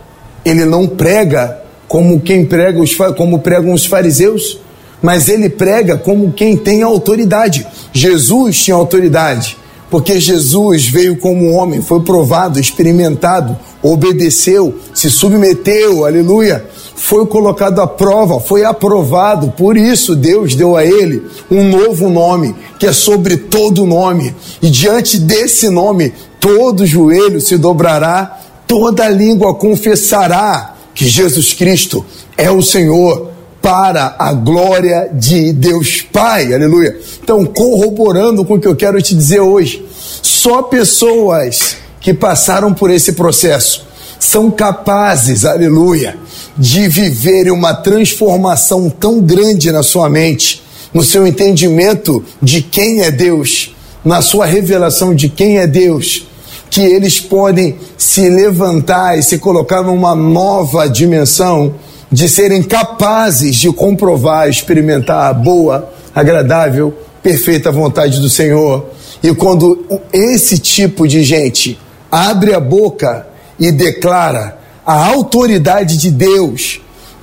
ele 0.45 0.65
não 0.65 0.87
prega 0.87 1.63
como 1.89 2.21
quem 2.21 2.45
prega 2.45 2.81
os, 2.81 2.95
como 3.17 3.39
pregam 3.39 3.73
os 3.73 3.87
fariseus, 3.87 4.59
mas 5.03 5.29
ele 5.29 5.49
prega 5.49 5.97
como 5.97 6.33
quem 6.33 6.57
tem 6.57 6.83
autoridade. 6.83 7.67
Jesus 7.93 8.63
tinha 8.63 8.75
autoridade, 8.75 9.57
porque 9.91 10.19
Jesus 10.19 10.89
veio 10.89 11.17
como 11.17 11.53
homem, 11.53 11.81
foi 11.81 12.01
provado, 12.01 12.59
experimentado, 12.59 13.57
obedeceu, 13.83 14.79
se 14.93 15.11
submeteu, 15.11 16.05
aleluia, 16.05 16.65
foi 16.95 17.27
colocado 17.27 17.81
à 17.81 17.87
prova, 17.87 18.41
foi 18.41 18.65
aprovado, 18.65 19.53
por 19.57 19.77
isso 19.77 20.15
Deus 20.15 20.55
deu 20.55 20.77
a 20.77 20.85
ele 20.85 21.25
um 21.51 21.65
novo 21.65 22.09
nome, 22.09 22.55
que 22.79 22.87
é 22.87 22.93
sobre 22.93 23.37
todo 23.37 23.87
nome, 23.87 24.35
e 24.63 24.71
diante 24.71 25.19
desse 25.19 25.69
nome, 25.69 26.13
todo 26.41 26.87
joelho 26.87 27.41
se 27.41 27.57
dobrará, 27.57 28.41
toda 28.67 29.09
língua 29.09 29.55
confessará 29.55 30.75
que 30.95 31.07
Jesus 31.07 31.53
Cristo 31.53 32.05
é 32.37 32.51
o 32.51 32.63
Senhor 32.63 33.31
para 33.61 34.15
a 34.19 34.33
glória 34.33 35.09
de 35.13 35.53
Deus 35.53 36.03
Pai, 36.03 36.53
aleluia. 36.53 36.99
Então, 37.23 37.45
corroborando 37.47 38.45
com 38.45 38.55
o 38.55 38.61
que 38.61 38.69
eu 38.69 38.77
quero 38.77 39.01
te 39.01 39.15
dizer 39.15 39.41
hoje, 39.41 39.85
só 40.23 40.63
pessoas 40.63 41.77
que 41.99 42.13
passaram 42.13 42.75
por 42.75 42.91
esse 42.91 43.13
processo 43.13 43.87
são 44.19 44.51
capazes, 44.51 45.45
aleluia, 45.45 46.19
de 46.57 46.89
viverem 46.89 47.53
uma 47.53 47.75
transformação 47.75 48.89
tão 48.89 49.21
grande 49.21 49.73
na 49.73 49.83
sua 49.83 50.09
mente, 50.09 50.63
no 50.93 51.03
seu 51.03 51.27
entendimento 51.27 52.25
de 52.41 52.63
quem 52.63 53.03
é 53.03 53.11
Deus, 53.11 53.75
na 54.05 54.23
sua 54.23 54.47
revelação 54.47 55.15
de 55.15 55.29
quem 55.29 55.59
é 55.59 55.67
Deus, 55.67 56.27
que 56.71 56.81
eles 56.81 57.21
podem 57.21 57.77
se 57.97 58.29
levantar 58.29 59.19
e 59.19 59.23
se 59.23 59.39
colocar 59.39 59.83
numa 59.83 60.15
nova 60.15 60.89
dimensão 60.89 61.75
de 62.11 62.29
serem 62.29 62.63
capazes 62.63 63.57
de 63.57 63.73
comprovar, 63.73 64.49
experimentar 64.49 65.31
a 65.31 65.33
boa, 65.33 65.93
agradável, 66.15 66.95
perfeita 67.23 67.73
vontade 67.73 68.21
do 68.21 68.31
Senhor. 68.31 68.87
E 69.23 69.35
quando 69.35 69.85
esse 70.13 70.59
tipo 70.59 71.09
de 71.09 71.25
gente 71.25 71.79
abre 72.11 72.55
a 72.55 72.61
boca 72.61 73.27
e 73.59 73.73
declara 73.73 74.59
a 74.87 75.07
autoridade 75.07 75.97
de 75.97 76.11
Deus, 76.11 76.81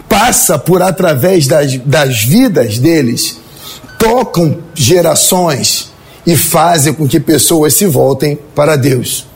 passa 0.09 0.57
por 0.57 0.81
através 0.81 1.47
das, 1.47 1.77
das 1.77 2.23
vidas 2.23 2.77
deles, 2.77 3.37
tocam 3.97 4.57
gerações 4.73 5.91
e 6.25 6.35
fazem 6.35 6.93
com 6.93 7.07
que 7.07 7.19
pessoas 7.19 7.73
se 7.73 7.85
voltem 7.85 8.37
para 8.55 8.75
Deus. 8.75 9.27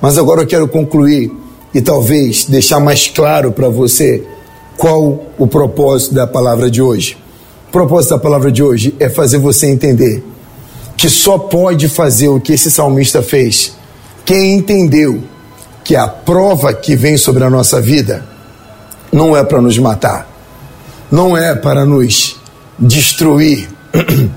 Mas 0.00 0.18
agora 0.18 0.42
eu 0.42 0.46
quero 0.46 0.68
concluir 0.68 1.32
e 1.74 1.80
talvez 1.80 2.44
deixar 2.44 2.80
mais 2.80 3.08
claro 3.08 3.52
para 3.52 3.68
você 3.68 4.24
qual 4.76 5.26
o 5.36 5.46
propósito 5.46 6.14
da 6.14 6.26
palavra 6.26 6.70
de 6.70 6.80
hoje? 6.80 7.16
O 7.68 7.72
propósito 7.72 8.10
da 8.10 8.18
palavra 8.18 8.50
de 8.50 8.62
hoje 8.62 8.94
é 8.98 9.08
fazer 9.08 9.38
você 9.38 9.66
entender 9.66 10.24
que 10.96 11.08
só 11.08 11.38
pode 11.38 11.88
fazer 11.88 12.28
o 12.28 12.40
que 12.40 12.52
esse 12.52 12.70
salmista 12.70 13.22
fez 13.22 13.76
quem 14.28 14.56
entendeu 14.56 15.22
que 15.88 15.96
a 15.96 16.06
prova 16.06 16.74
que 16.74 16.94
vem 16.94 17.16
sobre 17.16 17.42
a 17.42 17.48
nossa 17.48 17.80
vida 17.80 18.22
não 19.10 19.34
é 19.34 19.42
para 19.42 19.58
nos 19.62 19.78
matar, 19.78 20.28
não 21.10 21.34
é 21.34 21.54
para 21.54 21.86
nos 21.86 22.36
destruir, 22.78 23.70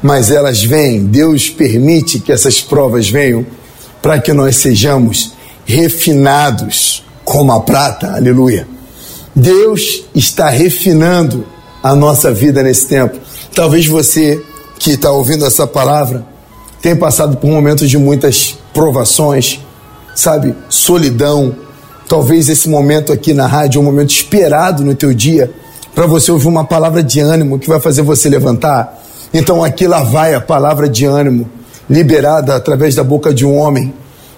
mas 0.00 0.30
elas 0.30 0.62
vêm, 0.62 1.04
Deus 1.04 1.50
permite 1.50 2.20
que 2.20 2.30
essas 2.30 2.60
provas 2.60 3.10
venham 3.10 3.44
para 4.00 4.20
que 4.20 4.32
nós 4.32 4.54
sejamos 4.54 5.32
refinados 5.66 7.04
como 7.24 7.50
a 7.50 7.60
prata, 7.60 8.14
aleluia 8.14 8.68
Deus 9.34 10.04
está 10.14 10.48
refinando 10.48 11.44
a 11.82 11.92
nossa 11.92 12.32
vida 12.32 12.62
nesse 12.62 12.86
tempo. 12.86 13.18
Talvez 13.52 13.84
você 13.84 14.40
que 14.78 14.92
está 14.92 15.10
ouvindo 15.10 15.44
essa 15.44 15.66
palavra 15.66 16.24
tenha 16.80 16.94
passado 16.94 17.36
por 17.36 17.50
momentos 17.50 17.90
de 17.90 17.98
muitas 17.98 18.56
provações, 18.72 19.60
sabe, 20.20 20.54
solidão. 20.68 21.54
Talvez 22.06 22.48
esse 22.48 22.68
momento 22.68 23.12
aqui 23.12 23.32
na 23.32 23.46
rádio 23.46 23.78
é 23.78 23.82
um 23.82 23.84
momento 23.84 24.10
esperado 24.10 24.84
no 24.84 24.94
teu 24.94 25.14
dia 25.14 25.50
para 25.94 26.06
você 26.06 26.30
ouvir 26.30 26.48
uma 26.48 26.64
palavra 26.64 27.02
de 27.02 27.20
ânimo 27.20 27.58
que 27.58 27.68
vai 27.68 27.80
fazer 27.80 28.02
você 28.02 28.28
levantar. 28.28 29.02
Então 29.32 29.64
aqui 29.64 29.86
lá 29.86 30.02
vai 30.02 30.34
a 30.34 30.40
palavra 30.40 30.88
de 30.88 31.06
ânimo 31.06 31.48
liberada 31.88 32.54
através 32.54 32.94
da 32.94 33.02
boca 33.02 33.32
de 33.32 33.46
um 33.46 33.56
homem 33.56 33.94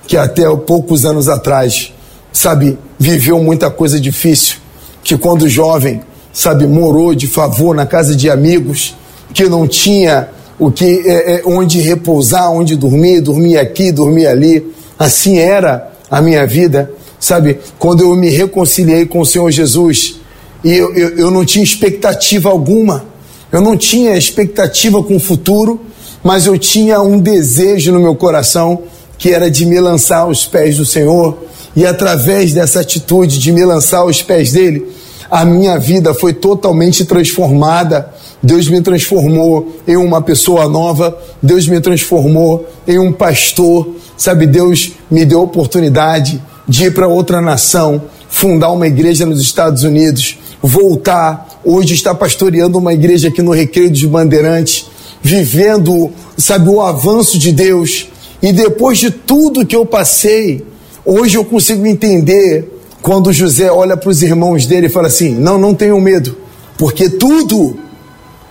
que 0.07 0.17
até 0.17 0.45
poucos 0.57 1.05
anos 1.05 1.29
atrás, 1.29 1.93
sabe, 2.33 2.79
viveu 2.99 3.43
muita 3.43 3.71
coisa 3.71 4.01
difícil 4.01 4.59
que 5.03 5.17
quando 5.19 5.49
jovem, 5.49 6.01
sabe, 6.33 6.67
morou 6.67 7.15
de 7.15 7.27
favor 7.27 7.75
na 7.75 7.87
casa 7.87 8.15
de 8.15 8.31
amigos, 8.31 8.95
que 9.35 9.49
não 9.49 9.67
tinha 9.67 10.29
o 10.59 10.71
que 10.71 11.03
é, 11.07 11.37
é, 11.37 11.43
onde 11.45 11.81
repousar, 11.81 12.51
onde 12.53 12.77
dormir, 12.77 13.21
dormir 13.21 13.59
aqui, 13.59 13.91
dormir 13.91 14.27
ali. 14.27 14.73
Assim 14.99 15.39
era 15.39 15.91
a 16.11 16.21
minha 16.21 16.47
vida, 16.47 16.91
sabe? 17.19 17.59
Quando 17.79 18.03
eu 18.03 18.15
me 18.17 18.31
reconciliei 18.31 19.07
com 19.07 19.21
o 19.21 19.27
Senhor 19.27 19.51
Jesus 19.51 20.17
e 20.63 20.73
eu, 20.73 20.95
eu, 20.95 21.09
eu 21.19 21.31
não 21.31 21.45
tinha 21.45 21.65
expectativa 21.65 22.51
alguma, 22.51 23.05
eu 23.51 23.61
não 23.61 23.77
tinha 23.77 24.17
expectativa 24.17 25.03
com 25.03 25.17
o 25.17 25.21
futuro, 25.21 25.81
mas 26.23 26.47
eu 26.47 26.59
tinha 26.59 27.01
um 27.01 27.19
desejo 27.19 27.93
no 27.93 28.01
meu 28.01 28.15
coração 28.15 28.83
que 29.19 29.31
era 29.31 29.51
de 29.51 29.67
me 29.67 29.79
lançar 29.81 30.19
aos 30.19 30.47
pés 30.47 30.77
do 30.77 30.85
Senhor 30.85 31.39
e 31.75 31.87
através 31.87 32.53
dessa 32.53 32.81
atitude 32.81 33.39
de 33.39 33.53
me 33.53 33.65
lançar 33.65 33.99
aos 33.99 34.23
pés 34.23 34.53
dele, 34.53 34.87
a 35.31 35.45
minha 35.45 35.79
vida 35.79 36.13
foi 36.13 36.33
totalmente 36.33 37.05
transformada. 37.05 38.13
Deus 38.43 38.69
me 38.69 38.81
transformou 38.81 39.77
em 39.87 39.97
uma 39.97 40.21
pessoa 40.21 40.69
nova, 40.69 41.17
Deus 41.43 41.67
me 41.69 41.81
transformou 41.81 42.67
em 42.87 42.99
um 42.99 43.13
pastor, 43.13 43.89
sabe? 44.17 44.47
Deus 44.47 44.93
me 45.11 45.25
deu 45.25 45.41
a 45.41 45.45
oportunidade 45.45 46.43
de 46.67 46.85
ir 46.85 46.95
para 46.95 47.07
outra 47.07 47.41
nação, 47.41 48.03
fundar 48.29 48.71
uma 48.71 48.87
igreja 48.87 49.25
nos 49.25 49.41
Estados 49.41 49.85
Unidos, 49.85 50.39
voltar, 50.63 51.61
hoje 51.65 51.95
está 51.95 52.15
pastoreando 52.15 52.79
uma 52.79 52.93
igreja 52.93 53.29
aqui 53.29 53.43
no 53.43 53.53
Recreio 53.53 53.91
dos 53.91 54.05
Bandeirantes, 54.05 54.87
vivendo, 55.23 56.11
sabe, 56.37 56.69
o 56.69 56.81
avanço 56.81 57.39
de 57.39 57.53
Deus. 57.53 58.09
E 58.43 58.53
depois 58.53 58.99
de 58.99 59.11
tudo 59.11 59.65
que 59.65 59.77
eu 59.77 59.87
passei, 59.87 60.65
Hoje 61.05 61.37
eu 61.37 61.45
consigo 61.45 61.85
entender 61.85 62.81
quando 63.03 63.33
José 63.33 63.69
olha 63.73 63.97
para 63.97 64.09
os 64.09 64.23
irmãos 64.23 64.67
dele 64.67 64.87
e 64.87 64.91
fala 64.91 65.09
assim: 65.09 65.35
Não, 65.35 65.59
não 65.59 65.75
tenham 65.75 66.01
medo, 66.01 66.37
porque 66.79 67.09
tudo, 67.09 67.77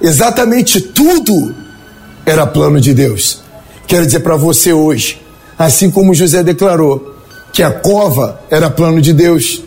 exatamente 0.02 0.82
tudo, 0.82 1.56
era 2.26 2.46
plano 2.46 2.80
de 2.80 2.94
Deus. 2.94 3.42
Quero 3.88 4.06
dizer 4.06 4.22
para 4.22 4.36
você 4.36 4.72
hoje, 4.74 5.22
assim 5.58 5.90
como 5.90 6.14
José 6.14 6.44
declarou 6.44 7.16
que 7.52 7.62
a 7.62 7.72
cova 7.72 8.40
era 8.50 8.70
plano 8.70 9.02
de 9.02 9.14
Deus, 9.14 9.64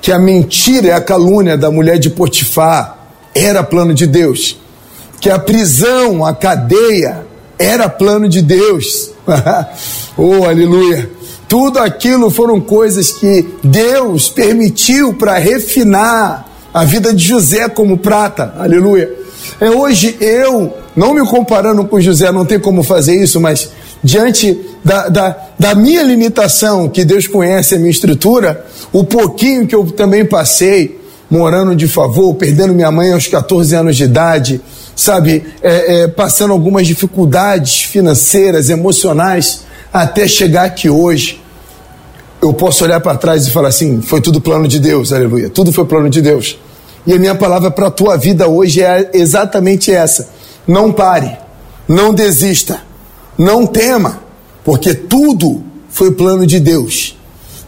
que 0.00 0.10
a 0.10 0.18
mentira 0.18 0.88
e 0.88 0.90
a 0.92 1.00
calúnia 1.00 1.56
da 1.56 1.70
mulher 1.70 1.98
de 1.98 2.10
Potifar 2.10 2.98
era 3.34 3.62
plano 3.62 3.94
de 3.94 4.06
Deus, 4.06 4.56
que 5.20 5.30
a 5.30 5.38
prisão, 5.38 6.24
a 6.24 6.34
cadeia 6.34 7.26
era 7.58 7.88
plano 7.88 8.28
de 8.28 8.42
Deus. 8.42 9.10
oh, 10.16 10.44
aleluia! 10.44 11.10
Tudo 11.48 11.78
aquilo 11.78 12.30
foram 12.30 12.58
coisas 12.60 13.12
que 13.12 13.46
Deus 13.62 14.30
permitiu 14.30 15.12
para 15.14 15.36
refinar 15.36 16.50
a 16.72 16.84
vida 16.84 17.12
de 17.12 17.22
José 17.22 17.68
como 17.68 17.98
prata. 17.98 18.54
Aleluia. 18.58 19.21
É 19.60 19.70
hoje 19.70 20.16
eu, 20.20 20.72
não 20.94 21.14
me 21.14 21.26
comparando 21.26 21.84
com 21.84 22.00
José, 22.00 22.30
não 22.32 22.44
tem 22.44 22.58
como 22.58 22.82
fazer 22.82 23.14
isso, 23.14 23.40
mas 23.40 23.70
diante 24.02 24.58
da, 24.84 25.08
da, 25.08 25.36
da 25.58 25.74
minha 25.74 26.02
limitação, 26.02 26.88
que 26.88 27.04
Deus 27.04 27.26
conhece 27.26 27.74
a 27.74 27.78
minha 27.78 27.90
estrutura, 27.90 28.64
o 28.92 29.04
pouquinho 29.04 29.66
que 29.66 29.74
eu 29.74 29.84
também 29.86 30.24
passei, 30.24 31.00
morando 31.30 31.74
de 31.74 31.88
favor, 31.88 32.34
perdendo 32.34 32.74
minha 32.74 32.90
mãe 32.90 33.12
aos 33.12 33.26
14 33.26 33.74
anos 33.74 33.96
de 33.96 34.04
idade, 34.04 34.60
sabe, 34.94 35.44
é, 35.62 36.02
é, 36.02 36.08
passando 36.08 36.52
algumas 36.52 36.86
dificuldades 36.86 37.82
financeiras, 37.82 38.68
emocionais, 38.68 39.62
até 39.92 40.26
chegar 40.26 40.64
aqui 40.64 40.90
hoje 40.90 41.42
eu 42.42 42.52
posso 42.52 42.82
olhar 42.82 43.00
para 43.00 43.16
trás 43.16 43.46
e 43.46 43.50
falar 43.52 43.68
assim: 43.68 44.02
foi 44.02 44.20
tudo 44.20 44.40
plano 44.40 44.66
de 44.66 44.80
Deus, 44.80 45.12
aleluia. 45.12 45.48
Tudo 45.48 45.72
foi 45.72 45.84
plano 45.84 46.10
de 46.10 46.20
Deus. 46.20 46.58
E 47.06 47.12
a 47.12 47.18
minha 47.18 47.34
palavra 47.34 47.70
para 47.70 47.88
a 47.88 47.90
tua 47.90 48.16
vida 48.16 48.48
hoje 48.48 48.82
é 48.82 49.10
exatamente 49.12 49.90
essa: 49.90 50.28
não 50.66 50.92
pare, 50.92 51.36
não 51.88 52.14
desista, 52.14 52.80
não 53.36 53.66
tema, 53.66 54.20
porque 54.64 54.94
tudo 54.94 55.62
foi 55.88 56.12
plano 56.12 56.46
de 56.46 56.60
Deus. 56.60 57.18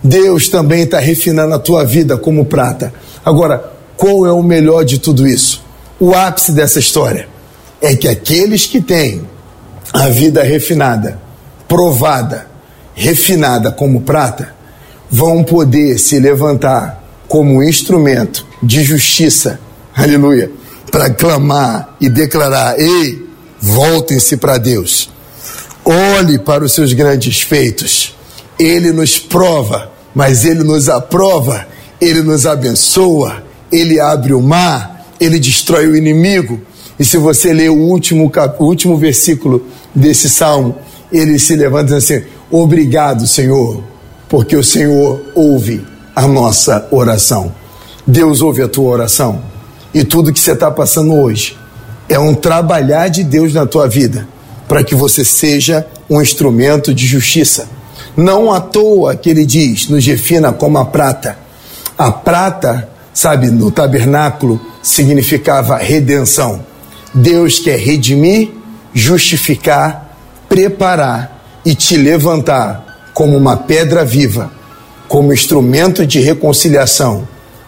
Deus 0.02 0.48
também 0.48 0.82
está 0.82 0.98
refinando 0.98 1.54
a 1.54 1.58
tua 1.58 1.84
vida 1.84 2.16
como 2.16 2.44
prata. 2.44 2.92
Agora, 3.24 3.72
qual 3.96 4.26
é 4.26 4.32
o 4.32 4.42
melhor 4.42 4.84
de 4.84 4.98
tudo 4.98 5.26
isso? 5.26 5.62
O 5.98 6.14
ápice 6.14 6.52
dessa 6.52 6.78
história 6.78 7.28
é 7.80 7.96
que 7.96 8.06
aqueles 8.06 8.66
que 8.66 8.80
têm 8.80 9.22
a 9.92 10.08
vida 10.08 10.42
refinada, 10.42 11.18
provada, 11.66 12.46
refinada 12.94 13.72
como 13.72 14.02
prata, 14.02 14.54
vão 15.10 15.42
poder 15.42 15.98
se 15.98 16.18
levantar 16.18 17.02
como 17.26 17.62
instrumento 17.62 18.46
de 18.64 18.82
justiça, 18.82 19.60
aleluia, 19.94 20.50
para 20.90 21.10
clamar 21.10 21.96
e 22.00 22.08
declarar: 22.08 22.78
ei, 22.78 23.26
voltem-se 23.60 24.36
para 24.36 24.58
Deus, 24.58 25.10
olhe 25.84 26.38
para 26.38 26.64
os 26.64 26.72
seus 26.72 26.92
grandes 26.92 27.42
feitos. 27.42 28.14
Ele 28.58 28.92
nos 28.92 29.18
prova, 29.18 29.90
mas 30.14 30.44
ele 30.44 30.62
nos 30.62 30.88
aprova, 30.88 31.66
ele 32.00 32.22
nos 32.22 32.46
abençoa, 32.46 33.42
ele 33.70 34.00
abre 34.00 34.32
o 34.32 34.40
mar, 34.40 35.06
ele 35.20 35.38
destrói 35.38 35.86
o 35.86 35.96
inimigo. 35.96 36.60
E 36.98 37.04
se 37.04 37.16
você 37.16 37.52
ler 37.52 37.70
o 37.70 37.76
último, 37.76 38.30
o 38.58 38.64
último 38.64 38.96
versículo 38.96 39.66
desse 39.94 40.30
salmo, 40.30 40.76
ele 41.12 41.38
se 41.38 41.56
levanta 41.56 41.96
assim: 41.96 42.22
Obrigado, 42.50 43.26
Senhor, 43.26 43.82
porque 44.28 44.56
o 44.56 44.62
Senhor 44.62 45.20
ouve 45.34 45.84
a 46.14 46.28
nossa 46.28 46.86
oração. 46.92 47.52
Deus 48.06 48.42
ouve 48.42 48.62
a 48.62 48.68
tua 48.68 48.90
oração. 48.90 49.40
E 49.92 50.04
tudo 50.04 50.32
que 50.32 50.38
você 50.38 50.52
está 50.52 50.70
passando 50.70 51.14
hoje 51.14 51.56
é 52.06 52.18
um 52.18 52.34
trabalhar 52.34 53.08
de 53.08 53.24
Deus 53.24 53.54
na 53.54 53.64
tua 53.64 53.88
vida, 53.88 54.28
para 54.68 54.84
que 54.84 54.94
você 54.94 55.24
seja 55.24 55.86
um 56.10 56.20
instrumento 56.20 56.92
de 56.92 57.06
justiça. 57.06 57.66
Não 58.14 58.52
à 58.52 58.60
toa 58.60 59.16
que 59.16 59.30
ele 59.30 59.46
diz, 59.46 59.88
nos 59.88 60.04
refina 60.04 60.52
como 60.52 60.76
a 60.76 60.84
prata. 60.84 61.38
A 61.96 62.12
prata, 62.12 62.88
sabe, 63.12 63.50
no 63.50 63.70
tabernáculo 63.70 64.60
significava 64.82 65.78
redenção. 65.78 66.62
Deus 67.14 67.58
quer 67.58 67.78
redimir, 67.78 68.50
justificar, 68.92 70.14
preparar 70.46 71.42
e 71.64 71.74
te 71.74 71.96
levantar 71.96 73.10
como 73.14 73.34
uma 73.34 73.56
pedra 73.56 74.04
viva, 74.04 74.52
como 75.08 75.32
instrumento 75.32 76.06
de 76.06 76.20
reconciliação 76.20 77.26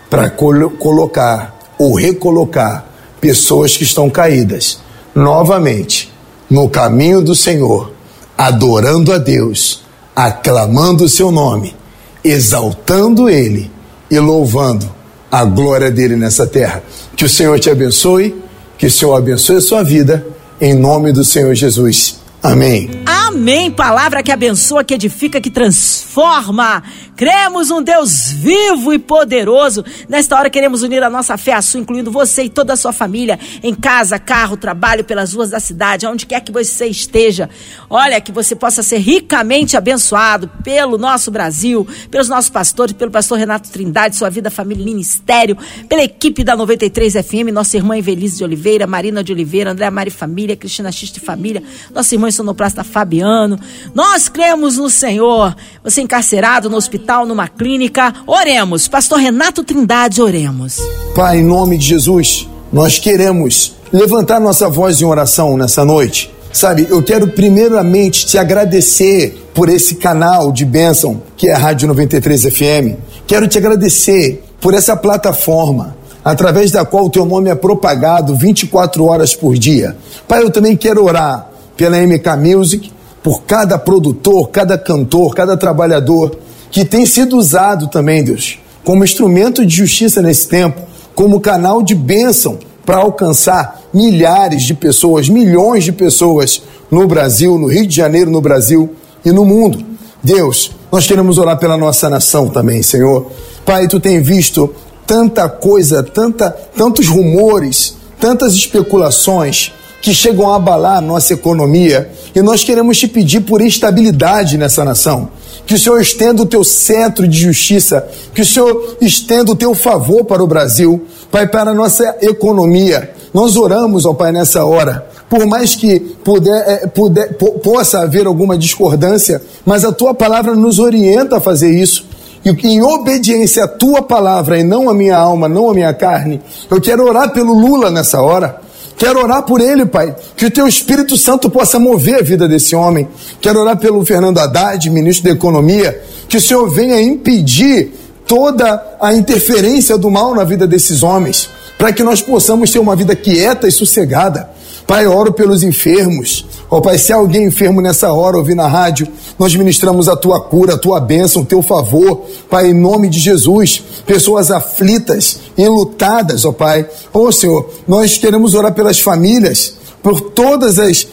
para 0.09 0.31
colo 0.31 0.71
colocar 0.71 1.57
ou 1.79 1.95
recolocar 1.95 2.87
pessoas 3.21 3.77
que 3.77 3.85
estão 3.85 4.09
caídas 4.09 4.79
novamente 5.15 6.13
no 6.49 6.69
caminho 6.69 7.21
do 7.21 7.35
Senhor, 7.35 7.93
adorando 8.37 9.13
a 9.13 9.19
Deus, 9.19 9.83
aclamando 10.15 11.05
o 11.05 11.09
seu 11.09 11.31
nome, 11.31 11.75
exaltando 12.23 13.29
ele 13.29 13.71
e 14.11 14.19
louvando 14.19 14.89
a 15.31 15.45
glória 15.45 15.91
dele 15.91 16.17
nessa 16.17 16.47
terra. 16.47 16.83
Que 17.17 17.25
o 17.25 17.29
Senhor 17.29 17.59
te 17.59 17.69
abençoe, 17.69 18.43
que 18.79 18.87
o 18.87 18.91
Senhor 18.91 19.15
abençoe 19.15 19.57
a 19.57 19.61
sua 19.61 19.83
vida, 19.83 20.27
em 20.61 20.75
nome 20.75 21.13
do 21.13 21.25
Senhor 21.25 21.55
Jesus. 21.55 22.16
Amém. 22.43 22.91
Amém. 23.05 23.71
Palavra 23.71 24.23
que 24.23 24.31
abençoa, 24.31 24.85
que 24.85 24.95
edifica, 24.95 25.41
que 25.41 25.51
transforma. 25.51 26.83
Cremos 27.17 27.71
um 27.71 27.83
Deus 27.83 28.31
vivo 28.31 28.93
e 28.93 28.99
poderoso. 28.99 29.83
Nesta 30.07 30.37
hora 30.37 30.51
queremos 30.51 30.83
unir 30.83 31.03
a 31.03 31.09
nossa 31.09 31.37
fé 31.39 31.55
à 31.55 31.63
sua, 31.63 31.81
incluindo 31.81 32.11
você 32.11 32.45
e 32.45 32.49
toda 32.51 32.75
a 32.75 32.77
sua 32.77 32.93
família, 32.93 33.39
em 33.63 33.75
casa, 33.75 34.19
carro, 34.19 34.57
trabalho, 34.57 35.03
pelas 35.03 35.33
ruas 35.33 35.51
da 35.51 35.59
cidade, 35.59 36.07
onde 36.07 36.27
quer 36.27 36.41
que 36.41 36.53
você 36.53 36.87
esteja. 36.87 37.49
Olha, 37.89 38.21
que 38.21 38.31
você 38.31 38.55
possa 38.55 38.83
ser 38.83 38.99
ricamente 38.99 39.77
abençoado 39.77 40.49
pelo 40.63 40.99
nosso 40.99 41.31
Brasil, 41.31 41.87
pelos 42.11 42.29
nossos 42.29 42.51
pastores, 42.51 42.95
pelo 42.95 43.11
pastor 43.11 43.39
Renato 43.39 43.71
Trindade, 43.71 44.15
sua 44.15 44.29
vida, 44.29 44.51
família 44.51 44.83
e 44.83 44.85
ministério, 44.85 45.57
pela 45.89 46.03
equipe 46.03 46.45
da 46.45 46.55
93 46.55 47.15
FM, 47.15 47.51
nossa 47.51 47.79
irmã 47.79 47.97
Evelise 47.97 48.39
de 48.39 48.45
Oliveira, 48.45 48.87
Marina 48.87 49.25
de 49.25 49.33
Oliveira, 49.33 49.71
André 49.71 49.89
Mari 49.89 50.11
Família, 50.11 50.55
Cristina 50.55 50.93
Xiste 50.93 51.19
Família, 51.19 51.63
nossa 51.95 52.15
irmã 52.15 52.26
sonoplasta 52.33 52.85
Fabiano. 52.85 53.59
Nós 53.95 54.29
cremos 54.29 54.77
no 54.77 54.91
Senhor. 54.91 55.55
Você 55.83 56.03
encarcerado 56.03 56.69
no 56.69 56.77
hospital, 56.77 57.27
numa 57.27 57.49
clínica, 57.49 58.13
oremos. 58.27 58.89
Pastor 58.89 59.19
Renato 59.19 59.63
Trindade, 59.63 60.21
oremos. 60.21 60.79
Pai, 61.15 61.39
em 61.39 61.45
nome 61.45 61.79
de 61.79 61.87
Jesus, 61.87 62.49
nós 62.73 62.99
queremos 62.99 63.75
levantar 63.93 64.41
nossa 64.41 64.69
voz 64.69 65.01
em 65.01 65.05
oração 65.05 65.57
nessa 65.57 65.85
noite. 65.85 66.35
Sabe, 66.53 66.87
eu 66.89 67.03
quero 67.03 67.29
primeiramente 67.29 68.25
te 68.25 68.39
agradecer 68.39 69.51
por 69.53 69.69
esse 69.69 69.97
canal 69.97 70.51
de 70.51 70.65
bênção 70.65 71.23
que 71.37 71.49
é 71.49 71.55
a 71.55 71.59
Rádio 71.59 71.87
93 71.89 72.45
FM. 72.45 72.99
Quero 73.27 73.47
te 73.47 73.59
agradecer 73.59 74.43
por 74.61 74.73
essa 74.73 74.97
plataforma 74.97 75.97
através 76.25 76.71
da 76.71 76.85
qual 76.85 77.05
o 77.05 77.11
teu 77.11 77.25
nome 77.25 77.51
é 77.51 77.55
propagado 77.55 78.35
24 78.35 79.05
horas 79.05 79.35
por 79.35 79.57
dia. 79.57 79.97
Pai, 80.27 80.43
eu 80.43 80.51
também 80.51 80.77
quero 80.77 81.05
orar 81.05 81.49
pela 81.77 81.99
MK 81.99 82.37
Music, 82.39 82.93
por 83.23 83.43
cada 83.43 83.79
produtor, 83.79 84.49
cada 84.51 84.79
cantor, 84.79 85.35
cada 85.35 85.57
trabalhador 85.57 86.37
que 86.71 86.85
tem 86.85 87.07
sido 87.07 87.37
usado 87.37 87.89
também, 87.89 88.23
Deus, 88.23 88.59
como 88.85 89.05
instrumento 89.05 89.65
de 89.65 89.75
justiça 89.75 90.23
nesse 90.23 90.49
tempo, 90.49 90.81
como 91.15 91.41
canal 91.41 91.83
de 91.83 91.95
bênção 91.95 92.59
para 92.85 92.99
alcançar 92.99 93.81
milhares 93.93 94.63
de 94.63 94.75
pessoas, 94.75 95.29
milhões 95.29 95.85
de 95.85 95.93
pessoas 95.93 96.63
no 96.91 97.07
Brasil, 97.07 97.59
no 97.59 97.67
Rio 97.67 97.87
de 97.87 97.97
Janeiro, 97.97 98.31
no 98.31 98.41
Brasil 98.41 98.91
e 99.25 99.33
no 99.33 99.45
mundo. 99.45 99.85
Deus, 100.23 100.71
nós 100.93 101.07
queremos 101.07 101.39
orar 101.39 101.59
pela 101.59 101.77
nossa 101.77 102.09
nação 102.09 102.49
também, 102.49 102.83
Senhor. 102.83 103.27
Pai, 103.65 103.89
tu 103.89 103.99
tem 103.99 104.21
visto 104.21 104.73
tanta 105.07 105.49
coisa, 105.49 106.03
tanta, 106.03 106.51
tantos 106.51 107.09
rumores, 107.09 107.97
tantas 108.21 108.55
especulações 108.55 109.73
que 110.07 110.15
chegam 110.15 110.53
a 110.53 110.55
abalar 110.55 110.99
a 110.99 111.01
nossa 111.01 111.35
economia. 111.35 112.09
E 112.33 112.41
nós 112.41 112.63
queremos 112.63 112.97
te 112.97 113.09
pedir 113.09 113.41
por 113.41 113.61
estabilidade 113.61 114.57
nessa 114.57 114.85
nação. 114.85 115.31
Que 115.67 115.75
o 115.75 115.79
Senhor 115.81 116.01
estenda 116.01 116.43
o 116.43 116.47
teu 116.47 116.63
centro 116.63 117.27
de 117.27 117.37
justiça, 117.37 118.07
que 118.33 118.41
o 118.41 118.47
Senhor 118.47 118.99
estenda 119.01 119.51
o 119.51 119.57
teu 119.57 119.75
favor 119.75 120.25
para 120.25 120.45
o 120.45 120.47
Brasil, 120.47 121.05
Pai, 121.29 121.49
para 121.49 121.73
a 121.73 121.75
nossa 121.75 122.19
economia. 122.23 123.11
Nós 123.35 123.57
oramos, 123.57 124.07
ó 124.07 124.15
Pai, 124.15 124.31
nessa 124.31 124.65
hora. 124.65 125.09
Por 125.29 125.45
mais 125.45 125.75
que 125.75 125.99
puder, 125.99 126.69
é, 126.69 126.87
puder, 126.87 127.35
possa 127.35 128.03
haver 128.03 128.29
alguma 128.29 128.57
discordância, 128.57 129.43
mas 129.65 129.85
a 129.85 129.91
tua 129.91 130.15
palavra 130.15 130.55
nos 130.55 130.79
orienta 130.79 131.39
a 131.39 131.41
fazer 131.41 131.77
isso. 131.77 132.07
E 132.45 132.51
em 132.69 132.81
obediência 132.81 133.65
à 133.65 133.67
tua 133.67 134.03
palavra 134.03 134.57
e 134.57 134.63
não 134.63 134.89
à 134.89 134.95
minha 134.95 135.17
alma, 135.17 135.49
não 135.49 135.69
à 135.69 135.75
minha 135.75 135.93
carne, 135.93 136.41
eu 136.71 136.81
quero 136.81 137.05
orar 137.05 137.33
pelo 137.33 137.53
Lula 137.53 137.91
nessa 137.91 138.23
hora. 138.23 138.66
Quero 138.97 139.23
orar 139.23 139.43
por 139.43 139.61
ele, 139.61 139.85
Pai, 139.85 140.15
que 140.37 140.47
o 140.47 140.51
teu 140.51 140.67
Espírito 140.67 141.17
Santo 141.17 141.51
possa 141.51 141.79
mover 141.79 142.17
a 142.17 142.23
vida 142.23 142.49
desse 142.49 142.75
homem. 142.75 143.07
Quero 143.41 143.61
orar 143.61 143.77
pelo 143.77 144.05
Fernando 144.05 144.39
Haddad, 144.39 144.89
ministro 144.89 145.25
da 145.25 145.35
Economia, 145.35 146.03
que 146.29 146.39
o 146.39 146.41
Senhor 146.41 146.69
venha 146.71 147.01
impedir 147.01 147.93
toda 148.27 148.97
a 149.01 149.15
interferência 149.15 149.99
do 149.99 150.11
mal 150.11 150.35
na 150.35 150.45
vida 150.45 150.67
desses 150.67 151.03
homens, 151.03 151.49
para 151.77 151.93
que 151.93 152.03
nós 152.03 152.23
possamos 152.23 152.71
ter 152.71 152.79
uma 152.79 152.97
vida 152.97 153.15
quieta 153.15 153.69
e 153.69 153.73
sossegada. 153.73 154.49
Pai, 154.87 155.07
oro 155.07 155.33
pelos 155.33 155.63
enfermos. 155.63 156.47
Ó 156.69 156.79
oh, 156.79 156.83
Pai, 156.83 156.99
se 156.99 157.13
alguém 157.13 157.45
enfermo 157.45 157.81
nessa 157.81 158.13
hora 158.13 158.37
ouvir 158.37 158.57
na 158.57 158.67
rádio, 158.67 159.07
nós 159.39 159.55
ministramos 159.55 160.09
a 160.09 160.17
tua 160.17 160.41
cura, 160.41 160.75
a 160.75 160.79
tua 160.79 160.99
bênção, 160.99 161.43
o 161.43 161.47
teu 161.47 161.63
favor. 161.63 162.23
Pai, 162.51 162.71
em 162.71 162.75
nome 162.75 163.09
de 163.09 163.21
Jesus, 163.21 163.83
pessoas 164.05 164.51
aflitas, 164.51 165.39
enlutadas, 165.57 166.45
ó 166.45 166.49
oh, 166.49 166.53
Pai. 166.53 166.89
Oh, 167.13 167.31
Senhor, 167.31 167.71
nós 167.87 168.19
queremos 168.19 168.55
orar 168.55 168.75
pelas 168.75 168.99
famílias 168.99 169.77
por 170.07 170.21
todas 170.21 170.79
as. 170.79 171.09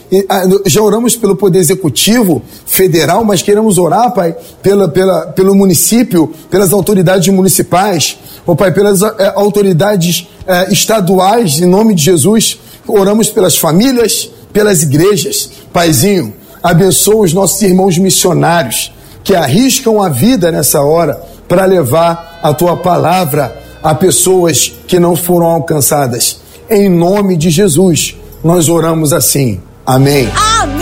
Já 0.66 0.80
oramos 0.80 1.16
pelo 1.16 1.34
Poder 1.34 1.58
Executivo 1.58 2.40
Federal, 2.64 3.24
mas 3.24 3.42
queremos 3.42 3.76
orar, 3.76 4.14
Pai, 4.14 4.36
pela, 4.62 4.88
pela, 4.88 5.26
pelo 5.32 5.52
município, 5.52 6.32
pelas 6.48 6.72
autoridades 6.72 7.26
municipais, 7.34 8.16
ó 8.46 8.54
Pai, 8.54 8.72
pelas 8.72 9.02
é, 9.02 9.32
autoridades 9.34 10.28
é, 10.46 10.72
estaduais, 10.72 11.60
em 11.60 11.66
nome 11.66 11.92
de 11.92 12.04
Jesus. 12.04 12.58
Oramos 12.86 13.30
pelas 13.30 13.56
famílias, 13.56 14.30
pelas 14.54 14.82
igrejas. 14.82 15.50
Paizinho, 15.70 16.32
abençoa 16.62 17.24
os 17.24 17.34
nossos 17.34 17.60
irmãos 17.60 17.98
missionários 17.98 18.90
que 19.22 19.34
arriscam 19.34 20.00
a 20.00 20.08
vida 20.08 20.50
nessa 20.50 20.80
hora 20.80 21.20
para 21.46 21.66
levar 21.66 22.40
a 22.42 22.54
tua 22.54 22.76
palavra 22.76 23.60
a 23.82 23.94
pessoas 23.94 24.72
que 24.86 24.98
não 24.98 25.14
foram 25.14 25.46
alcançadas. 25.46 26.38
Em 26.70 26.88
nome 26.88 27.36
de 27.36 27.50
Jesus, 27.50 28.16
nós 28.42 28.70
oramos 28.70 29.12
assim. 29.12 29.60
Amém. 29.84 30.30
Amém. 30.34 30.73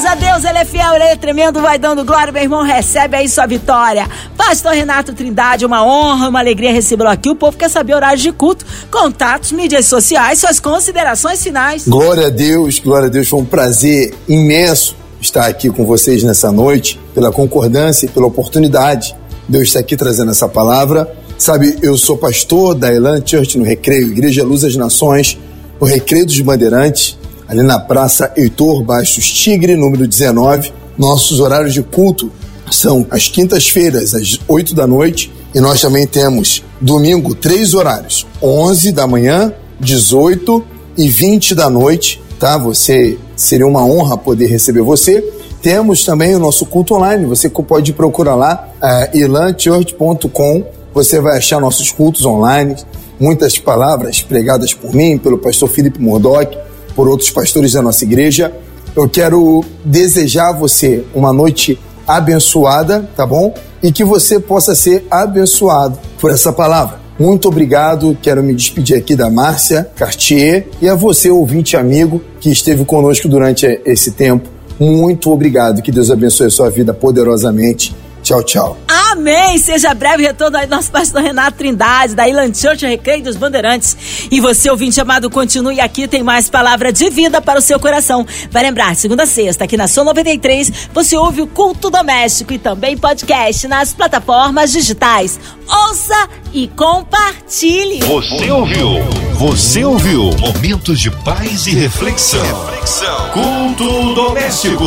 Glórias 0.00 0.04
a 0.04 0.14
Deus. 0.14 0.44
Ele 0.44 0.58
é 0.58 0.64
fiel, 0.64 0.94
ele 0.94 1.04
é 1.04 1.16
tremendo. 1.16 1.60
Vai 1.60 1.78
dando 1.78 2.04
glória, 2.04 2.32
meu 2.32 2.42
irmão. 2.42 2.62
Recebe 2.62 3.16
aí 3.16 3.28
sua 3.28 3.46
vitória. 3.46 4.08
Pastor 4.36 4.72
Renato 4.72 5.12
Trindade, 5.12 5.66
uma 5.66 5.84
honra, 5.84 6.28
uma 6.28 6.38
alegria 6.38 6.72
recebê-lo 6.72 7.10
aqui. 7.10 7.28
O 7.28 7.34
povo 7.34 7.56
quer 7.56 7.68
saber 7.68 7.94
horários 7.94 8.22
de 8.22 8.32
culto, 8.32 8.64
contatos, 8.90 9.52
mídias 9.52 9.86
sociais, 9.86 10.38
suas 10.38 10.58
considerações 10.58 11.42
finais. 11.42 11.86
Glória 11.86 12.28
a 12.28 12.30
Deus, 12.30 12.78
glória 12.78 13.08
a 13.08 13.10
Deus. 13.10 13.28
Foi 13.28 13.40
um 13.40 13.44
prazer 13.44 14.14
imenso 14.26 14.96
estar 15.20 15.46
aqui 15.46 15.68
com 15.68 15.84
vocês 15.84 16.22
nessa 16.22 16.50
noite, 16.50 16.98
pela 17.14 17.30
concordância 17.30 18.06
e 18.06 18.08
pela 18.08 18.26
oportunidade. 18.26 19.14
Deus 19.46 19.64
está 19.64 19.80
aqui 19.80 19.96
trazendo 19.96 20.30
essa 20.30 20.48
palavra. 20.48 21.12
Sabe, 21.36 21.78
eu 21.82 21.96
sou 21.98 22.16
pastor 22.16 22.74
da 22.74 22.92
Elan 22.92 23.22
Church 23.24 23.58
no 23.58 23.64
Recreio, 23.64 24.08
Igreja 24.08 24.44
Luz 24.44 24.62
das 24.62 24.76
Nações, 24.76 25.38
o 25.78 25.84
Recreio 25.84 26.24
dos 26.24 26.40
Bandeirantes, 26.40 27.18
ali 27.50 27.64
na 27.64 27.80
Praça 27.80 28.32
Heitor 28.36 28.84
Bastos 28.84 29.28
Tigre, 29.28 29.74
número 29.74 30.06
19. 30.06 30.72
Nossos 30.96 31.40
horários 31.40 31.74
de 31.74 31.82
culto 31.82 32.30
são 32.70 33.04
às 33.10 33.26
quintas-feiras, 33.26 34.14
às 34.14 34.38
8 34.46 34.72
da 34.72 34.86
noite, 34.86 35.32
e 35.52 35.58
nós 35.58 35.80
também 35.80 36.06
temos 36.06 36.62
domingo 36.80 37.34
três 37.34 37.74
horários: 37.74 38.24
11 38.40 38.92
da 38.92 39.04
manhã, 39.04 39.52
18 39.80 40.64
e 40.96 41.08
20 41.08 41.56
da 41.56 41.68
noite, 41.68 42.22
tá? 42.38 42.56
Você 42.56 43.18
seria 43.34 43.66
uma 43.66 43.84
honra 43.84 44.16
poder 44.16 44.46
receber 44.46 44.82
você. 44.82 45.20
Temos 45.60 46.04
também 46.04 46.36
o 46.36 46.38
nosso 46.38 46.64
culto 46.64 46.94
online, 46.94 47.26
você 47.26 47.48
pode 47.48 47.92
procurar 47.92 48.36
lá, 48.36 48.68
uh, 48.80 49.16
ilanchurch.com, 49.16 50.64
você 50.94 51.20
vai 51.20 51.36
achar 51.36 51.60
nossos 51.60 51.90
cultos 51.90 52.24
online, 52.24 52.76
muitas 53.18 53.58
palavras 53.58 54.22
pregadas 54.22 54.72
por 54.72 54.94
mim, 54.94 55.18
pelo 55.18 55.36
pastor 55.36 55.68
Felipe 55.68 56.00
Murdoch, 56.00 56.56
por 57.00 57.08
outros 57.08 57.30
pastores 57.30 57.72
da 57.72 57.80
nossa 57.80 58.04
igreja. 58.04 58.52
Eu 58.94 59.08
quero 59.08 59.64
desejar 59.82 60.50
a 60.50 60.52
você 60.52 61.02
uma 61.14 61.32
noite 61.32 61.80
abençoada, 62.06 63.08
tá 63.16 63.24
bom? 63.26 63.54
E 63.82 63.90
que 63.90 64.04
você 64.04 64.38
possa 64.38 64.74
ser 64.74 65.06
abençoado 65.10 65.98
por 66.20 66.30
essa 66.30 66.52
palavra. 66.52 67.00
Muito 67.18 67.48
obrigado, 67.48 68.18
quero 68.20 68.42
me 68.42 68.54
despedir 68.54 68.98
aqui 68.98 69.16
da 69.16 69.30
Márcia 69.30 69.88
Cartier 69.96 70.68
e 70.82 70.90
a 70.90 70.94
você, 70.94 71.30
ouvinte 71.30 71.74
amigo, 71.74 72.20
que 72.38 72.50
esteve 72.50 72.84
conosco 72.84 73.26
durante 73.28 73.80
esse 73.86 74.10
tempo. 74.10 74.46
Muito 74.78 75.32
obrigado, 75.32 75.80
que 75.80 75.90
Deus 75.90 76.10
abençoe 76.10 76.48
a 76.48 76.50
sua 76.50 76.68
vida 76.68 76.92
poderosamente. 76.92 77.96
Tchau, 78.30 78.44
tchau. 78.44 78.78
Amém! 78.86 79.58
Seja 79.58 79.92
breve 79.92 80.22
retorno 80.22 80.56
aí 80.56 80.64
nosso 80.64 80.88
pastor 80.88 81.20
Renato 81.20 81.58
Trindade, 81.58 82.14
da 82.14 82.28
Ilan 82.28 82.54
Church 82.54 82.86
Recreio 82.86 83.24
dos 83.24 83.34
Bandeirantes. 83.34 84.28
E 84.30 84.40
você, 84.40 84.70
ouvinte 84.70 85.00
amado, 85.00 85.28
continue 85.28 85.80
aqui, 85.80 86.06
tem 86.06 86.22
mais 86.22 86.48
palavra 86.48 86.92
de 86.92 87.10
vida 87.10 87.40
para 87.40 87.58
o 87.58 87.62
seu 87.62 87.80
coração. 87.80 88.24
Vai 88.52 88.62
lembrar, 88.62 88.94
segunda 88.94 89.24
a 89.24 89.26
sexta, 89.26 89.64
aqui 89.64 89.76
na 89.76 89.88
Som 89.88 90.04
93, 90.04 90.90
você 90.94 91.16
ouve 91.16 91.42
o 91.42 91.48
Culto 91.48 91.90
Doméstico 91.90 92.52
e 92.52 92.58
também 92.58 92.96
podcast 92.96 93.66
nas 93.66 93.92
plataformas 93.92 94.70
digitais. 94.70 95.40
Ouça 95.68 96.28
e 96.52 96.68
compartilhe. 96.68 97.98
Você 98.00 98.50
ouviu? 98.50 98.90
Você 99.34 99.84
ouviu? 99.84 100.30
Momentos 100.38 101.00
de 101.00 101.10
paz 101.10 101.66
e 101.66 101.70
reflexão. 101.70 102.42
reflexão. 102.42 103.30
Culto 103.30 104.14
doméstico. 104.14 104.84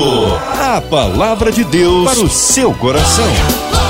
A 0.60 0.80
palavra 0.82 1.52
de 1.52 1.64
Deus 1.64 2.06
para 2.06 2.24
o 2.24 2.30
seu 2.30 2.74
coração. 2.74 3.33
Oh. 3.36 3.83